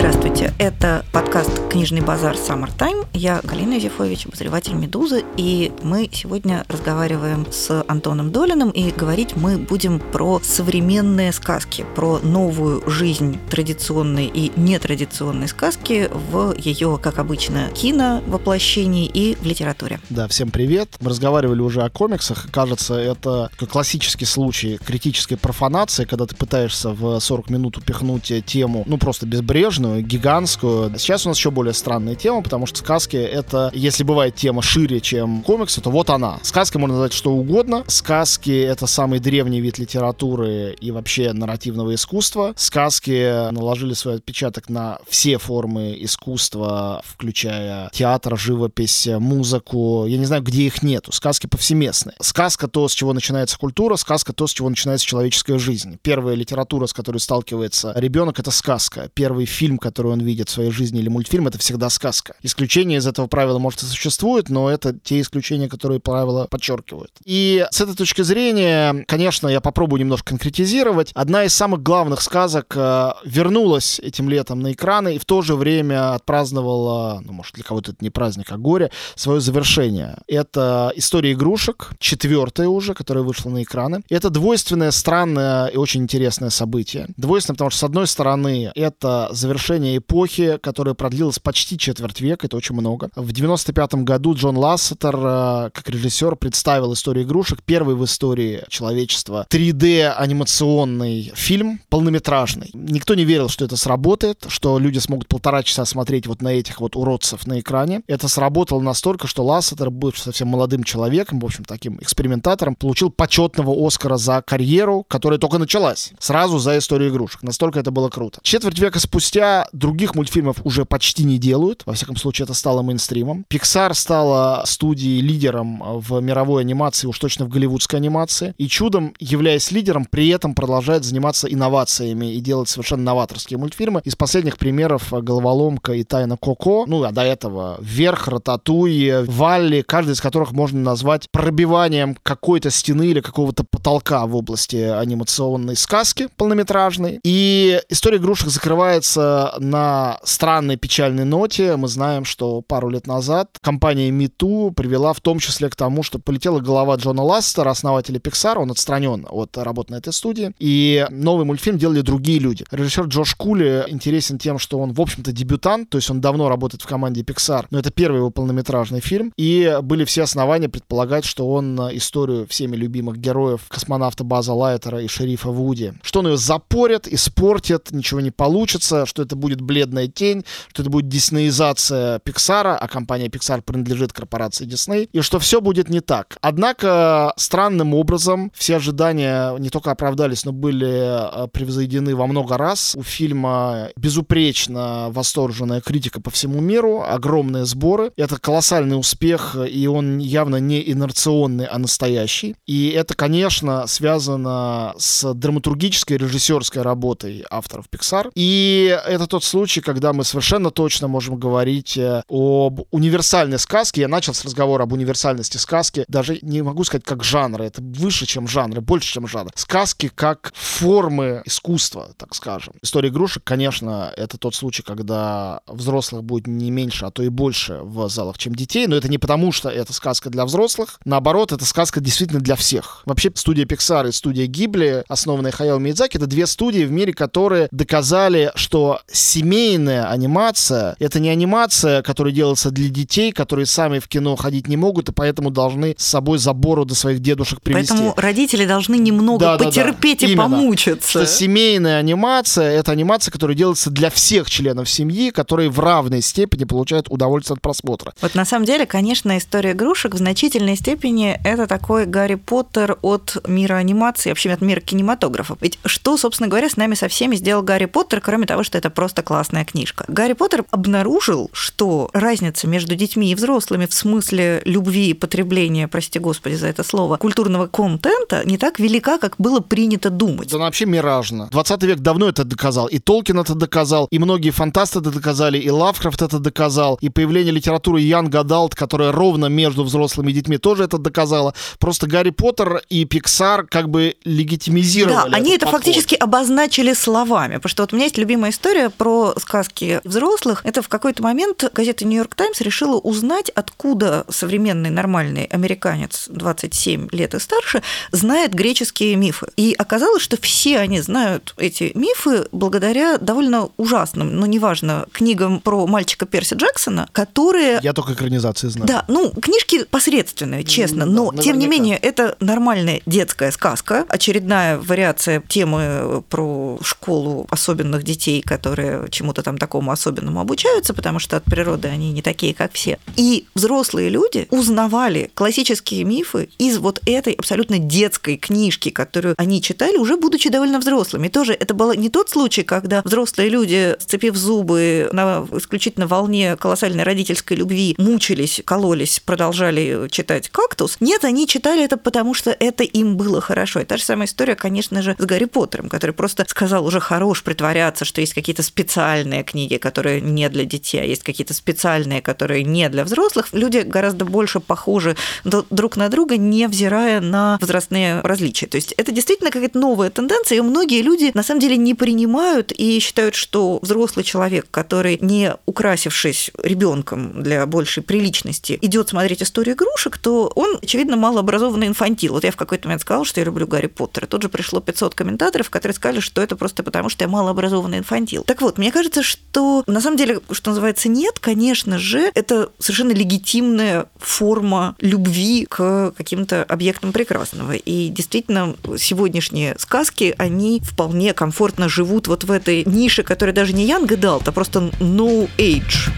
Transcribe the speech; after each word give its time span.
Здравствуйте, 0.00 0.54
это 0.58 1.04
подкаст 1.12 1.50
«Книжный 1.68 2.00
базар 2.00 2.34
Summertime». 2.34 3.06
Я 3.12 3.42
Галина 3.44 3.74
Юзефович, 3.74 4.24
обозреватель 4.24 4.72
«Медузы», 4.72 5.24
и 5.36 5.72
мы 5.82 6.08
сегодня 6.10 6.64
разговариваем 6.68 7.46
с 7.52 7.84
Антоном 7.86 8.32
Долиным, 8.32 8.70
и 8.70 8.92
говорить 8.92 9.36
мы 9.36 9.58
будем 9.58 10.00
про 10.00 10.40
современные 10.42 11.32
сказки, 11.32 11.84
про 11.94 12.18
новую 12.20 12.82
жизнь 12.88 13.38
традиционной 13.50 14.24
и 14.24 14.50
нетрадиционной 14.56 15.48
сказки 15.48 16.08
в 16.10 16.54
ее, 16.56 16.98
как 17.00 17.18
обычно, 17.18 17.68
кино 17.74 18.22
воплощении 18.26 19.04
и 19.04 19.34
в 19.34 19.44
литературе. 19.44 20.00
Да, 20.08 20.28
всем 20.28 20.50
привет. 20.50 20.96
Мы 21.02 21.10
разговаривали 21.10 21.60
уже 21.60 21.82
о 21.82 21.90
комиксах. 21.90 22.50
Кажется, 22.50 22.94
это 22.94 23.50
классический 23.70 24.24
случай 24.24 24.78
критической 24.82 25.36
профанации, 25.36 26.06
когда 26.06 26.24
ты 26.24 26.34
пытаешься 26.34 26.88
в 26.88 27.20
40 27.20 27.50
минут 27.50 27.76
упихнуть 27.76 28.32
тему, 28.46 28.84
ну, 28.86 28.96
просто 28.96 29.26
безбрежную, 29.26 29.89
огромную, 29.90 30.02
гигантскую. 30.02 30.98
Сейчас 30.98 31.26
у 31.26 31.28
нас 31.28 31.38
еще 31.38 31.50
более 31.50 31.74
странная 31.74 32.14
тема, 32.14 32.42
потому 32.42 32.66
что 32.66 32.78
сказки 32.78 33.16
это, 33.16 33.70
если 33.74 34.04
бывает 34.04 34.34
тема 34.34 34.62
шире, 34.62 35.00
чем 35.00 35.42
комиксы, 35.42 35.80
то 35.80 35.90
вот 35.90 36.10
она. 36.10 36.38
Сказки 36.42 36.76
можно 36.76 36.96
назвать 36.96 37.12
что 37.12 37.32
угодно. 37.32 37.84
Сказки 37.86 38.50
это 38.50 38.86
самый 38.86 39.20
древний 39.20 39.60
вид 39.60 39.78
литературы 39.78 40.76
и 40.80 40.90
вообще 40.90 41.32
нарративного 41.32 41.94
искусства. 41.94 42.52
Сказки 42.56 43.50
наложили 43.52 43.94
свой 43.94 44.16
отпечаток 44.16 44.68
на 44.68 44.98
все 45.08 45.38
формы 45.38 45.96
искусства, 45.98 47.02
включая 47.04 47.90
театр, 47.92 48.38
живопись, 48.38 49.08
музыку. 49.18 50.06
Я 50.06 50.18
не 50.18 50.26
знаю, 50.26 50.42
где 50.42 50.62
их 50.62 50.82
нету. 50.82 51.12
Сказки 51.12 51.46
повсеместные. 51.46 52.14
Сказка 52.20 52.68
то, 52.68 52.88
с 52.88 52.92
чего 52.92 53.12
начинается 53.12 53.58
культура, 53.58 53.96
сказка 53.96 54.32
то, 54.32 54.46
с 54.46 54.52
чего 54.52 54.68
начинается 54.68 55.06
человеческая 55.06 55.58
жизнь. 55.58 55.98
Первая 56.02 56.34
литература, 56.34 56.86
с 56.86 56.92
которой 56.92 57.18
сталкивается 57.18 57.92
ребенок, 57.96 58.38
это 58.38 58.50
сказка. 58.50 59.10
Первый 59.14 59.46
фильм, 59.46 59.69
который 59.78 60.12
он 60.12 60.20
видит 60.20 60.48
в 60.48 60.52
своей 60.52 60.70
жизни 60.70 61.00
или 61.00 61.08
мультфильм, 61.08 61.46
это 61.46 61.58
всегда 61.58 61.90
сказка. 61.90 62.34
Исключения 62.42 62.96
из 62.96 63.06
этого 63.06 63.26
правила, 63.26 63.58
может, 63.58 63.82
и 63.82 63.86
существуют, 63.86 64.48
но 64.48 64.70
это 64.70 64.92
те 64.92 65.20
исключения, 65.20 65.68
которые 65.68 66.00
правила 66.00 66.46
подчеркивают. 66.50 67.12
И 67.24 67.66
с 67.70 67.80
этой 67.80 67.94
точки 67.94 68.22
зрения, 68.22 69.04
конечно, 69.06 69.48
я 69.48 69.60
попробую 69.60 70.00
немножко 70.00 70.30
конкретизировать. 70.30 71.12
Одна 71.14 71.44
из 71.44 71.54
самых 71.54 71.82
главных 71.82 72.20
сказок 72.22 72.74
э, 72.76 73.12
вернулась 73.24 73.98
этим 74.00 74.28
летом 74.28 74.60
на 74.60 74.72
экраны 74.72 75.16
и 75.16 75.18
в 75.18 75.24
то 75.24 75.42
же 75.42 75.54
время 75.54 76.14
отпраздновала, 76.14 77.20
ну, 77.24 77.32
может, 77.32 77.54
для 77.54 77.64
кого-то 77.64 77.92
это 77.92 78.04
не 78.04 78.10
праздник, 78.10 78.50
а 78.50 78.58
горе, 78.58 78.90
свое 79.14 79.40
завершение. 79.40 80.18
Это 80.26 80.92
«История 80.96 81.32
игрушек», 81.32 81.90
четвертая 81.98 82.68
уже, 82.68 82.94
которая 82.94 83.24
вышла 83.24 83.50
на 83.50 83.62
экраны. 83.62 84.02
Это 84.08 84.30
двойственное, 84.30 84.90
странное 84.90 85.66
и 85.66 85.76
очень 85.76 86.02
интересное 86.02 86.50
событие. 86.50 87.06
Двойственное, 87.16 87.56
потому 87.56 87.70
что, 87.70 87.80
с 87.80 87.84
одной 87.84 88.06
стороны, 88.06 88.72
это 88.74 89.28
завершение 89.32 89.59
завершение 89.60 89.98
эпохи, 89.98 90.58
которая 90.62 90.94
продлилась 90.94 91.38
почти 91.38 91.76
четверть 91.76 92.20
века, 92.20 92.46
это 92.46 92.56
очень 92.56 92.74
много. 92.74 93.10
В 93.14 93.30
95 93.30 93.94
году 94.04 94.34
Джон 94.34 94.56
Лассетер, 94.56 95.14
э, 95.14 95.70
как 95.74 95.88
режиссер, 95.88 96.36
представил 96.36 96.94
историю 96.94 97.24
игрушек, 97.24 97.60
первый 97.64 97.94
в 97.94 98.04
истории 98.04 98.64
человечества 98.68 99.46
3D-анимационный 99.50 101.32
фильм, 101.34 101.80
полнометражный. 101.90 102.70
Никто 102.72 103.14
не 103.14 103.24
верил, 103.24 103.50
что 103.50 103.66
это 103.66 103.76
сработает, 103.76 104.46
что 104.48 104.78
люди 104.78 104.98
смогут 104.98 105.28
полтора 105.28 105.62
часа 105.62 105.84
смотреть 105.84 106.26
вот 106.26 106.40
на 106.40 106.48
этих 106.48 106.80
вот 106.80 106.96
уродцев 106.96 107.46
на 107.46 107.60
экране. 107.60 108.00
Это 108.06 108.28
сработало 108.28 108.80
настолько, 108.80 109.26
что 109.26 109.44
Лассетер, 109.44 109.90
бывший 109.90 110.22
совсем 110.22 110.48
молодым 110.48 110.84
человеком, 110.84 111.38
в 111.38 111.44
общем, 111.44 111.64
таким 111.64 111.98
экспериментатором, 112.00 112.74
получил 112.74 113.10
почетного 113.10 113.74
Оскара 113.86 114.16
за 114.16 114.40
карьеру, 114.40 115.04
которая 115.06 115.38
только 115.38 115.58
началась. 115.58 116.12
Сразу 116.18 116.58
за 116.58 116.78
историю 116.78 117.10
игрушек. 117.10 117.42
Настолько 117.42 117.78
это 117.78 117.90
было 117.90 118.08
круто. 118.08 118.40
Четверть 118.42 118.78
века 118.78 118.98
спустя 118.98 119.49
других 119.72 120.14
мультфильмов 120.14 120.56
уже 120.64 120.84
почти 120.84 121.24
не 121.24 121.38
делают. 121.38 121.82
Во 121.86 121.94
всяком 121.94 122.16
случае, 122.16 122.44
это 122.44 122.54
стало 122.54 122.82
мейнстримом. 122.82 123.44
Pixar 123.50 123.94
стала 123.94 124.62
студией 124.66 125.20
лидером 125.20 125.82
в 126.00 126.20
мировой 126.20 126.62
анимации, 126.62 127.06
уж 127.06 127.18
точно 127.18 127.44
в 127.44 127.48
голливудской 127.48 127.98
анимации. 127.98 128.54
И 128.58 128.68
чудом, 128.68 129.14
являясь 129.18 129.70
лидером, 129.70 130.04
при 130.04 130.28
этом 130.28 130.54
продолжает 130.54 131.04
заниматься 131.04 131.46
инновациями 131.48 132.34
и 132.34 132.40
делать 132.40 132.68
совершенно 132.68 133.02
новаторские 133.04 133.58
мультфильмы. 133.58 134.02
Из 134.04 134.16
последних 134.16 134.58
примеров 134.58 135.12
«Головоломка» 135.12 135.92
и 135.92 136.04
«Тайна 136.04 136.36
Коко», 136.36 136.84
ну, 136.86 137.02
а 137.02 137.12
до 137.12 137.22
этого 137.22 137.78
«Вверх», 137.80 138.28
«Рататуй», 138.28 139.24
«Валли», 139.24 139.82
каждый 139.82 140.12
из 140.12 140.20
которых 140.20 140.52
можно 140.52 140.80
назвать 140.80 141.28
пробиванием 141.30 142.16
какой-то 142.22 142.70
стены 142.70 143.06
или 143.08 143.20
какого-то 143.20 143.64
потолка 143.64 144.26
в 144.26 144.36
области 144.36 144.76
анимационной 144.76 145.76
сказки 145.76 146.28
полнометражной. 146.36 147.20
И 147.24 147.80
история 147.88 148.18
игрушек 148.18 148.48
закрывается 148.48 149.39
на 149.58 150.18
странной 150.24 150.76
печальной 150.76 151.24
ноте. 151.24 151.76
Мы 151.76 151.88
знаем, 151.88 152.24
что 152.24 152.62
пару 152.62 152.88
лет 152.88 153.06
назад 153.06 153.58
компания 153.60 154.10
Мету 154.10 154.72
привела 154.76 155.12
в 155.12 155.20
том 155.20 155.38
числе 155.38 155.68
к 155.68 155.76
тому, 155.76 156.02
что 156.02 156.18
полетела 156.18 156.60
голова 156.60 156.96
Джона 156.96 157.22
Ластера, 157.22 157.70
основателя 157.70 158.18
Pixar. 158.18 158.56
Он 158.56 158.70
отстранен 158.70 159.26
от 159.28 159.56
работы 159.56 159.92
на 159.92 159.96
этой 159.98 160.12
студии. 160.12 160.52
И 160.58 161.06
новый 161.10 161.44
мультфильм 161.44 161.78
делали 161.78 162.00
другие 162.00 162.38
люди. 162.38 162.64
Режиссер 162.70 163.04
Джош 163.04 163.34
Кули 163.34 163.84
интересен 163.88 164.38
тем, 164.38 164.58
что 164.58 164.78
он, 164.78 164.92
в 164.92 165.00
общем-то, 165.00 165.32
дебютант, 165.32 165.90
то 165.90 165.98
есть 165.98 166.10
он 166.10 166.20
давно 166.20 166.48
работает 166.48 166.82
в 166.82 166.86
команде 166.86 167.22
Pixar, 167.22 167.66
но 167.70 167.78
это 167.78 167.90
первый 167.90 168.18
его 168.18 168.30
полнометражный 168.30 169.00
фильм. 169.00 169.32
И 169.36 169.78
были 169.82 170.04
все 170.04 170.22
основания 170.22 170.68
предполагать, 170.68 171.24
что 171.24 171.50
он 171.50 171.78
историю 171.96 172.46
всеми 172.46 172.76
любимых 172.76 173.18
героев 173.18 173.62
космонавта 173.68 174.24
База 174.24 174.52
Лайтера 174.52 175.02
и 175.02 175.08
шерифа 175.08 175.50
Вуди, 175.50 175.94
что 176.02 176.20
он 176.20 176.28
ее 176.28 176.36
запорит, 176.36 177.08
испортит, 177.08 177.90
ничего 177.90 178.20
не 178.20 178.30
получится, 178.30 179.06
что 179.06 179.22
это 179.22 179.29
будет 179.36 179.60
бледная 179.60 180.06
тень, 180.06 180.44
что 180.68 180.82
это 180.82 180.90
будет 180.90 181.08
диснеизация 181.08 182.18
Пиксара, 182.20 182.76
а 182.76 182.88
компания 182.88 183.26
Pixar 183.26 183.62
принадлежит 183.62 184.12
корпорации 184.12 184.66
Disney, 184.66 185.08
и 185.12 185.20
что 185.20 185.38
все 185.38 185.60
будет 185.60 185.88
не 185.88 186.00
так. 186.00 186.36
Однако 186.40 187.32
странным 187.36 187.94
образом 187.94 188.52
все 188.54 188.76
ожидания 188.76 189.56
не 189.58 189.70
только 189.70 189.90
оправдались, 189.90 190.44
но 190.44 190.52
были 190.52 191.44
э, 191.44 191.48
превзойдены 191.48 192.14
во 192.14 192.26
много 192.26 192.56
раз. 192.56 192.94
У 192.96 193.02
фильма 193.02 193.88
безупречно 193.96 195.08
восторженная 195.10 195.80
критика 195.80 196.20
по 196.20 196.30
всему 196.30 196.60
миру, 196.60 197.02
огромные 197.02 197.64
сборы. 197.64 198.12
Это 198.16 198.38
колоссальный 198.38 198.98
успех, 198.98 199.56
и 199.68 199.86
он 199.86 200.18
явно 200.18 200.56
не 200.56 200.90
инерционный, 200.90 201.66
а 201.66 201.78
настоящий. 201.78 202.56
И 202.66 202.88
это, 202.90 203.14
конечно, 203.14 203.86
связано 203.86 204.94
с 204.98 205.32
драматургической 205.34 206.16
режиссерской 206.16 206.82
работой 206.82 207.44
авторов 207.50 207.86
Pixar. 207.90 208.30
И 208.34 208.96
это 209.06 209.19
тот 209.26 209.44
случай, 209.44 209.80
когда 209.80 210.12
мы 210.12 210.24
совершенно 210.24 210.70
точно 210.70 211.08
можем 211.08 211.38
говорить 211.38 211.96
э, 211.96 212.22
об 212.28 212.82
универсальной 212.90 213.58
сказке. 213.58 214.02
Я 214.02 214.08
начал 214.08 214.34
с 214.34 214.44
разговора 214.44 214.84
об 214.84 214.92
универсальности 214.92 215.56
сказки. 215.56 216.04
Даже 216.08 216.38
не 216.42 216.62
могу 216.62 216.84
сказать 216.84 217.04
как 217.04 217.24
жанра. 217.24 217.62
Это 217.64 217.82
выше, 217.82 218.26
чем 218.26 218.48
жанры, 218.48 218.80
больше, 218.80 219.12
чем 219.12 219.26
жанр. 219.26 219.50
Сказки 219.54 220.10
как 220.14 220.52
формы 220.54 221.42
искусства, 221.44 222.14
так 222.16 222.34
скажем. 222.34 222.74
История 222.82 223.08
игрушек, 223.08 223.42
конечно, 223.44 224.12
это 224.16 224.38
тот 224.38 224.54
случай, 224.54 224.82
когда 224.82 225.60
взрослых 225.66 226.24
будет 226.24 226.46
не 226.46 226.70
меньше, 226.70 227.06
а 227.06 227.10
то 227.10 227.22
и 227.22 227.28
больше 227.28 227.80
в 227.82 228.08
залах, 228.08 228.38
чем 228.38 228.54
детей. 228.54 228.86
Но 228.86 228.96
это 228.96 229.08
не 229.08 229.18
потому, 229.18 229.52
что 229.52 229.68
это 229.68 229.92
сказка 229.92 230.30
для 230.30 230.44
взрослых. 230.44 230.98
Наоборот, 231.04 231.52
это 231.52 231.64
сказка 231.64 232.00
действительно 232.00 232.40
для 232.40 232.56
всех. 232.56 233.02
Вообще, 233.06 233.30
студия 233.34 233.64
Pixar 233.64 234.08
и 234.08 234.12
студия 234.12 234.46
Ghibli, 234.46 235.04
основанная 235.08 235.52
Хаяо 235.52 235.78
Мидзаки, 235.78 236.16
это 236.16 236.26
две 236.26 236.46
студии 236.46 236.84
в 236.84 236.90
мире, 236.90 237.12
которые 237.12 237.68
доказали, 237.70 238.52
что 238.54 239.00
семейная 239.12 240.08
анимация— 240.08 240.96
это 240.98 241.20
не 241.20 241.28
анимация, 241.28 242.02
которая 242.02 242.32
делается 242.32 242.70
для 242.70 242.88
детей, 242.88 243.32
которые 243.32 243.66
сами 243.66 243.98
в 243.98 244.08
кино 244.08 244.36
ходить 244.36 244.68
не 244.68 244.76
могут, 244.76 245.08
и 245.08 245.12
поэтому 245.12 245.50
должны 245.50 245.94
с 245.98 246.06
собой 246.06 246.38
за 246.38 246.52
бороду 246.52 246.94
своих 246.94 247.20
дедушек 247.20 247.60
привести. 247.60 247.92
Поэтому 247.92 248.14
родители 248.16 248.66
должны 248.66 248.96
немного 248.96 249.40
да, 249.40 249.58
потерпеть 249.58 250.20
да, 250.20 250.26
да. 250.26 250.30
и 250.30 250.34
Именно. 250.34 250.56
помучиться. 250.56 251.08
Что 251.08 251.26
семейная 251.26 251.98
анимация— 251.98 252.70
это 252.78 252.92
анимация, 252.92 253.32
которая 253.32 253.56
делается 253.56 253.90
для 253.90 254.10
всех 254.10 254.50
членов 254.50 254.88
семьи, 254.88 255.30
которые 255.30 255.70
в 255.70 255.80
равной 255.80 256.22
степени 256.22 256.64
получают 256.64 257.06
удовольствие 257.10 257.54
от 257.54 257.62
просмотра. 257.62 258.12
Вот 258.20 258.34
на 258.34 258.44
самом 258.44 258.64
деле, 258.66 258.86
конечно, 258.86 259.36
история 259.38 259.72
игрушек 259.72 260.14
в 260.14 260.18
значительной 260.18 260.76
степени 260.76 261.40
это 261.44 261.66
такой 261.66 262.06
Гарри 262.06 262.36
Поттер 262.36 262.98
от 263.02 263.36
мира 263.46 263.74
анимации, 263.74 264.30
вообще 264.30 264.50
от 264.50 264.60
мира 264.60 264.80
кинематографа. 264.80 265.56
Ведь 265.60 265.78
что, 265.84 266.16
собственно 266.16 266.48
говоря, 266.48 266.68
с 266.68 266.76
нами 266.76 266.94
со 266.94 267.08
всеми 267.08 267.36
сделал 267.36 267.62
Гарри 267.62 267.86
Поттер, 267.86 268.20
кроме 268.20 268.46
того, 268.46 268.62
что 268.62 268.78
это 268.78 268.90
просто 269.00 269.22
классная 269.22 269.64
книжка. 269.64 270.04
Гарри 270.08 270.34
Поттер 270.34 270.66
обнаружил, 270.70 271.48
что 271.54 272.10
разница 272.12 272.66
между 272.66 272.94
детьми 272.96 273.32
и 273.32 273.34
взрослыми 273.34 273.86
в 273.86 273.94
смысле 273.94 274.60
любви 274.66 275.08
и 275.08 275.14
потребления, 275.14 275.88
прости 275.88 276.18
господи 276.18 276.56
за 276.56 276.66
это 276.66 276.84
слово, 276.84 277.16
культурного 277.16 277.66
контента 277.66 278.42
не 278.44 278.58
так 278.58 278.78
велика, 278.78 279.16
как 279.16 279.36
было 279.38 279.60
принято 279.60 280.10
думать. 280.10 280.50
Да 280.50 280.58
вообще 280.58 280.84
миражно. 280.84 281.48
20 281.50 281.82
век 281.84 282.00
давно 282.00 282.28
это 282.28 282.44
доказал. 282.44 282.88
И 282.88 282.98
Толкин 282.98 283.38
это 283.38 283.54
доказал, 283.54 284.06
и 284.10 284.18
многие 284.18 284.50
фантасты 284.50 284.98
это 284.98 285.10
доказали, 285.10 285.56
и 285.56 285.70
Лавкрафт 285.70 286.20
это 286.20 286.38
доказал, 286.38 286.98
и 287.00 287.08
появление 287.08 287.54
литературы 287.54 288.02
young 288.02 288.28
adult, 288.28 288.74
которая 288.74 289.12
ровно 289.12 289.46
между 289.46 289.82
взрослыми 289.82 290.30
и 290.30 290.34
детьми, 290.34 290.58
тоже 290.58 290.84
это 290.84 290.98
доказала. 290.98 291.54
Просто 291.78 292.06
Гарри 292.06 292.30
Поттер 292.32 292.82
и 292.90 293.06
Пиксар 293.06 293.66
как 293.66 293.88
бы 293.88 294.16
легитимизировали 294.24 295.30
Да, 295.30 295.36
они 295.38 295.54
это 295.54 295.64
подход. 295.64 295.84
фактически 295.84 296.16
обозначили 296.16 296.92
словами. 296.92 297.56
Потому 297.56 297.70
что 297.70 297.82
вот 297.84 297.94
у 297.94 297.96
меня 297.96 298.04
есть 298.04 298.18
любимая 298.18 298.50
история 298.50 298.89
про 298.90 299.34
сказки 299.38 300.00
взрослых, 300.04 300.62
это 300.64 300.82
в 300.82 300.88
какой-то 300.88 301.22
момент 301.22 301.64
газета 301.72 302.04
«Нью-Йорк 302.04 302.34
Таймс» 302.34 302.60
решила 302.60 302.96
узнать, 302.96 303.50
откуда 303.50 304.24
современный 304.28 304.90
нормальный 304.90 305.44
американец 305.44 306.26
27 306.28 307.08
лет 307.12 307.34
и 307.34 307.38
старше 307.38 307.82
знает 308.12 308.54
греческие 308.54 309.16
мифы. 309.16 309.48
И 309.56 309.74
оказалось, 309.78 310.22
что 310.22 310.40
все 310.40 310.78
они 310.78 311.00
знают 311.00 311.54
эти 311.56 311.92
мифы 311.94 312.46
благодаря 312.52 313.18
довольно 313.18 313.70
ужасным, 313.76 314.36
но 314.36 314.46
неважно, 314.46 315.06
книгам 315.12 315.60
про 315.60 315.86
мальчика 315.86 316.26
Перси 316.26 316.54
Джексона, 316.54 317.08
которые... 317.12 317.80
Я 317.82 317.92
только 317.92 318.12
экранизации 318.12 318.68
знаю. 318.68 318.86
Да, 318.86 319.04
ну, 319.08 319.30
книжки 319.30 319.84
посредственные, 319.84 320.64
честно, 320.64 321.04
но, 321.04 321.30
да, 321.30 321.42
тем 321.42 321.58
не 321.58 321.66
менее, 321.66 321.96
это 321.96 322.36
нормальная 322.40 323.00
детская 323.06 323.50
сказка, 323.50 324.04
очередная 324.08 324.78
вариация 324.78 325.42
темы 325.48 326.22
про 326.28 326.78
школу 326.82 327.46
особенных 327.50 328.02
детей, 328.02 328.42
которые 328.42 328.69
чему-то 329.10 329.42
там 329.42 329.58
такому 329.58 329.90
особенному 329.90 330.40
обучаются, 330.40 330.94
потому 330.94 331.18
что 331.18 331.36
от 331.36 331.44
природы 331.44 331.88
они 331.88 332.12
не 332.12 332.22
такие, 332.22 332.54
как 332.54 332.72
все. 332.72 332.98
И 333.16 333.46
взрослые 333.54 334.08
люди 334.08 334.46
узнавали 334.50 335.30
классические 335.34 336.04
мифы 336.04 336.48
из 336.58 336.78
вот 336.78 337.00
этой 337.06 337.34
абсолютно 337.34 337.78
детской 337.78 338.36
книжки, 338.36 338.90
которую 338.90 339.34
они 339.36 339.62
читали, 339.62 339.96
уже 339.96 340.16
будучи 340.16 340.48
довольно 340.50 340.78
взрослыми. 340.78 341.28
тоже 341.28 341.52
это 341.52 341.74
был 341.74 341.92
не 341.94 342.08
тот 342.08 342.30
случай, 342.30 342.62
когда 342.62 343.02
взрослые 343.04 343.48
люди, 343.48 343.96
сцепив 343.98 344.36
зубы 344.36 345.08
на 345.12 345.46
исключительно 345.56 346.06
волне 346.06 346.56
колоссальной 346.56 347.04
родительской 347.04 347.56
любви, 347.56 347.94
мучились, 347.98 348.62
кололись, 348.64 349.20
продолжали 349.20 350.08
читать 350.10 350.48
«Кактус». 350.48 350.96
Нет, 351.00 351.24
они 351.24 351.46
читали 351.46 351.84
это 351.84 351.96
потому, 351.96 352.34
что 352.34 352.50
это 352.50 352.84
им 352.84 353.16
было 353.16 353.40
хорошо. 353.40 353.80
И 353.80 353.84
та 353.84 353.96
же 353.96 354.04
самая 354.04 354.26
история, 354.26 354.54
конечно 354.54 355.02
же, 355.02 355.16
с 355.18 355.24
Гарри 355.24 355.46
Поттером, 355.46 355.88
который 355.88 356.12
просто 356.12 356.44
сказал, 356.48 356.84
уже 356.84 357.00
хорош 357.00 357.42
притворяться, 357.42 358.04
что 358.04 358.20
есть 358.20 358.34
какие-то 358.34 358.59
специальные 358.62 359.44
книги, 359.44 359.76
которые 359.76 360.20
не 360.20 360.48
для 360.48 360.64
детей, 360.64 361.00
а 361.00 361.04
есть 361.04 361.22
какие-то 361.22 361.54
специальные, 361.54 362.22
которые 362.22 362.64
не 362.64 362.88
для 362.88 363.04
взрослых. 363.04 363.48
Люди 363.52 363.78
гораздо 363.78 364.24
больше 364.24 364.60
похожи 364.60 365.16
друг 365.44 365.96
на 365.96 366.08
друга, 366.08 366.36
невзирая 366.36 367.20
на 367.20 367.58
возрастные 367.60 368.20
различия. 368.20 368.66
То 368.66 368.76
есть 368.76 368.92
это 368.92 369.12
действительно 369.12 369.50
какая-то 369.50 369.78
новая 369.78 370.10
тенденция, 370.10 370.58
и 370.58 370.60
многие 370.60 371.02
люди 371.02 371.30
на 371.34 371.42
самом 371.42 371.60
деле 371.60 371.76
не 371.76 371.94
принимают 371.94 372.72
и 372.72 372.98
считают, 373.00 373.34
что 373.34 373.78
взрослый 373.82 374.24
человек, 374.24 374.66
который 374.70 375.18
не 375.20 375.54
украсившись 375.66 376.50
ребенком 376.62 377.42
для 377.42 377.66
большей 377.66 378.02
приличности, 378.02 378.78
идет 378.80 379.10
смотреть 379.10 379.42
историю 379.42 379.74
игрушек, 379.74 380.18
то 380.18 380.50
он, 380.54 380.78
очевидно, 380.82 381.16
малообразованный 381.16 381.86
инфантил. 381.86 382.34
Вот 382.34 382.44
я 382.44 382.50
в 382.50 382.56
какой-то 382.56 382.88
момент 382.88 383.02
сказала, 383.02 383.24
что 383.24 383.40
я 383.40 383.44
люблю 383.44 383.66
Гарри 383.66 383.86
Поттера. 383.86 384.26
Тут 384.26 384.42
же 384.42 384.48
пришло 384.48 384.80
500 384.80 385.14
комментаторов, 385.14 385.70
которые 385.70 385.94
сказали, 385.94 386.20
что 386.20 386.42
это 386.42 386.56
просто 386.56 386.82
потому, 386.82 387.08
что 387.08 387.24
я 387.24 387.28
малообразованный 387.28 387.98
инфантил. 387.98 388.44
Так 388.50 388.62
вот, 388.62 388.78
мне 388.78 388.90
кажется, 388.90 389.22
что 389.22 389.84
на 389.86 390.00
самом 390.00 390.16
деле, 390.16 390.40
что 390.50 390.70
называется, 390.70 391.08
нет, 391.08 391.38
конечно 391.38 392.00
же, 392.00 392.32
это 392.34 392.70
совершенно 392.80 393.12
легитимная 393.12 394.06
форма 394.18 394.96
любви 394.98 395.66
к 395.70 396.12
каким-то 396.16 396.64
объектам 396.64 397.12
прекрасного. 397.12 397.74
И 397.74 398.08
действительно, 398.08 398.74
сегодняшние 398.98 399.76
сказки, 399.78 400.34
они 400.36 400.80
вполне 400.82 401.32
комфортно 401.32 401.88
живут 401.88 402.26
вот 402.26 402.42
в 402.42 402.50
этой 402.50 402.82
нише, 402.86 403.22
которая 403.22 403.54
даже 403.54 403.72
не 403.72 403.88
Young 403.88 404.08
Adult, 404.08 404.42
а 404.46 404.50
просто 404.50 404.90
No 404.98 405.48
Age. 405.56 406.10